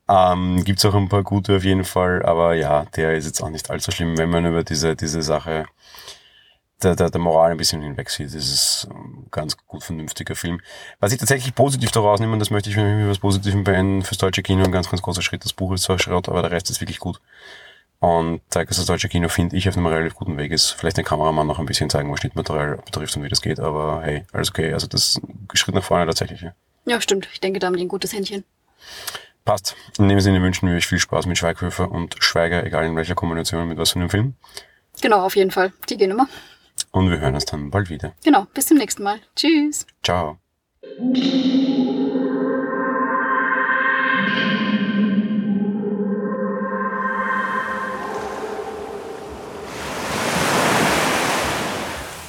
Ähm, 0.08 0.64
Gibt 0.64 0.84
auch 0.84 0.94
ein 0.94 1.08
paar 1.08 1.22
gute 1.22 1.56
auf 1.56 1.64
jeden 1.64 1.84
Fall, 1.84 2.24
aber 2.24 2.54
ja, 2.54 2.84
der 2.96 3.14
ist 3.14 3.26
jetzt 3.26 3.40
auch 3.40 3.50
nicht 3.50 3.70
allzu 3.70 3.92
schlimm, 3.92 4.18
wenn 4.18 4.30
man 4.30 4.46
über 4.46 4.64
diese, 4.64 4.96
diese 4.96 5.22
Sache 5.22 5.66
der, 6.82 6.94
der, 6.94 7.10
der 7.10 7.20
Moral 7.20 7.52
ein 7.52 7.56
bisschen 7.56 7.82
hinweg 7.82 8.10
sieht. 8.10 8.26
Das 8.26 8.34
ist 8.34 8.88
ein 8.90 9.26
ganz 9.30 9.56
gut 9.56 9.82
vernünftiger 9.82 10.34
Film. 10.34 10.60
Was 11.00 11.12
ich 11.12 11.18
tatsächlich 11.18 11.54
positiv 11.54 11.90
daraus 11.90 12.20
nehme, 12.20 12.34
und 12.34 12.40
das 12.40 12.50
möchte 12.50 12.70
ich 12.70 12.76
mit 12.76 13.08
was 13.08 13.18
Positivem 13.18 13.64
beenden, 13.64 14.02
fürs 14.02 14.18
deutsche 14.18 14.42
Kino 14.42 14.64
ein 14.64 14.72
ganz, 14.72 14.90
ganz 14.90 15.02
großer 15.02 15.22
Schritt. 15.22 15.44
Das 15.44 15.52
Buch 15.52 15.72
ist 15.72 15.84
zwar 15.84 15.98
Schrott, 15.98 16.28
aber 16.28 16.42
der 16.42 16.50
Rest 16.50 16.70
ist 16.70 16.80
wirklich 16.80 16.98
gut. 16.98 17.20
Und 17.98 18.40
zeigt, 18.50 18.70
dass 18.70 18.76
das 18.76 18.86
deutsche 18.86 19.08
Kino, 19.08 19.28
finde 19.28 19.56
ich, 19.56 19.68
auf 19.68 19.76
einem 19.76 19.86
relativ 19.86 20.14
guten 20.14 20.36
Weg 20.36 20.52
ist. 20.52 20.70
Vielleicht 20.70 20.98
den 20.98 21.04
Kameramann 21.04 21.46
noch 21.46 21.58
ein 21.58 21.66
bisschen 21.66 21.88
zeigen, 21.88 22.12
was 22.12 22.20
Schnittmaterial 22.20 22.76
betrifft 22.84 23.16
und 23.16 23.22
wie 23.22 23.28
das 23.28 23.40
geht, 23.40 23.58
aber 23.58 24.02
hey, 24.02 24.24
alles 24.32 24.50
okay. 24.50 24.72
Also 24.72 24.86
das 24.86 25.20
Schritt 25.54 25.74
nach 25.74 25.84
vorne 25.84 26.06
tatsächlich. 26.06 26.42
Ja, 26.42 26.52
ja 26.84 27.00
stimmt. 27.00 27.28
Ich 27.32 27.40
denke, 27.40 27.58
da 27.58 27.68
haben 27.68 27.76
die 27.76 27.84
ein 27.84 27.88
gutes 27.88 28.12
Händchen. 28.12 28.44
Passt. 29.44 29.76
In 29.98 30.08
dem 30.08 30.20
Sinne 30.20 30.42
wünschen 30.42 30.68
wir 30.68 30.76
euch 30.76 30.86
viel 30.86 30.98
Spaß 30.98 31.26
mit 31.26 31.38
Schweighöfer 31.38 31.90
und 31.90 32.16
Schweiger, 32.18 32.64
egal 32.66 32.84
in 32.84 32.96
welcher 32.96 33.14
Kombination 33.14 33.68
mit 33.68 33.78
was 33.78 33.92
für 33.92 34.00
einem 34.00 34.10
Film. 34.10 34.34
Genau, 35.00 35.24
auf 35.24 35.36
jeden 35.36 35.50
Fall. 35.50 35.72
Die 35.88 35.96
gehen 35.96 36.10
immer. 36.10 36.28
Und 36.90 37.10
wir 37.10 37.18
hören 37.18 37.34
uns 37.34 37.44
dann 37.44 37.70
bald 37.70 37.88
wieder. 37.88 38.12
Genau, 38.24 38.46
bis 38.54 38.66
zum 38.66 38.78
nächsten 38.78 39.02
Mal. 39.02 39.20
Tschüss. 39.36 39.86
Ciao. 40.02 40.38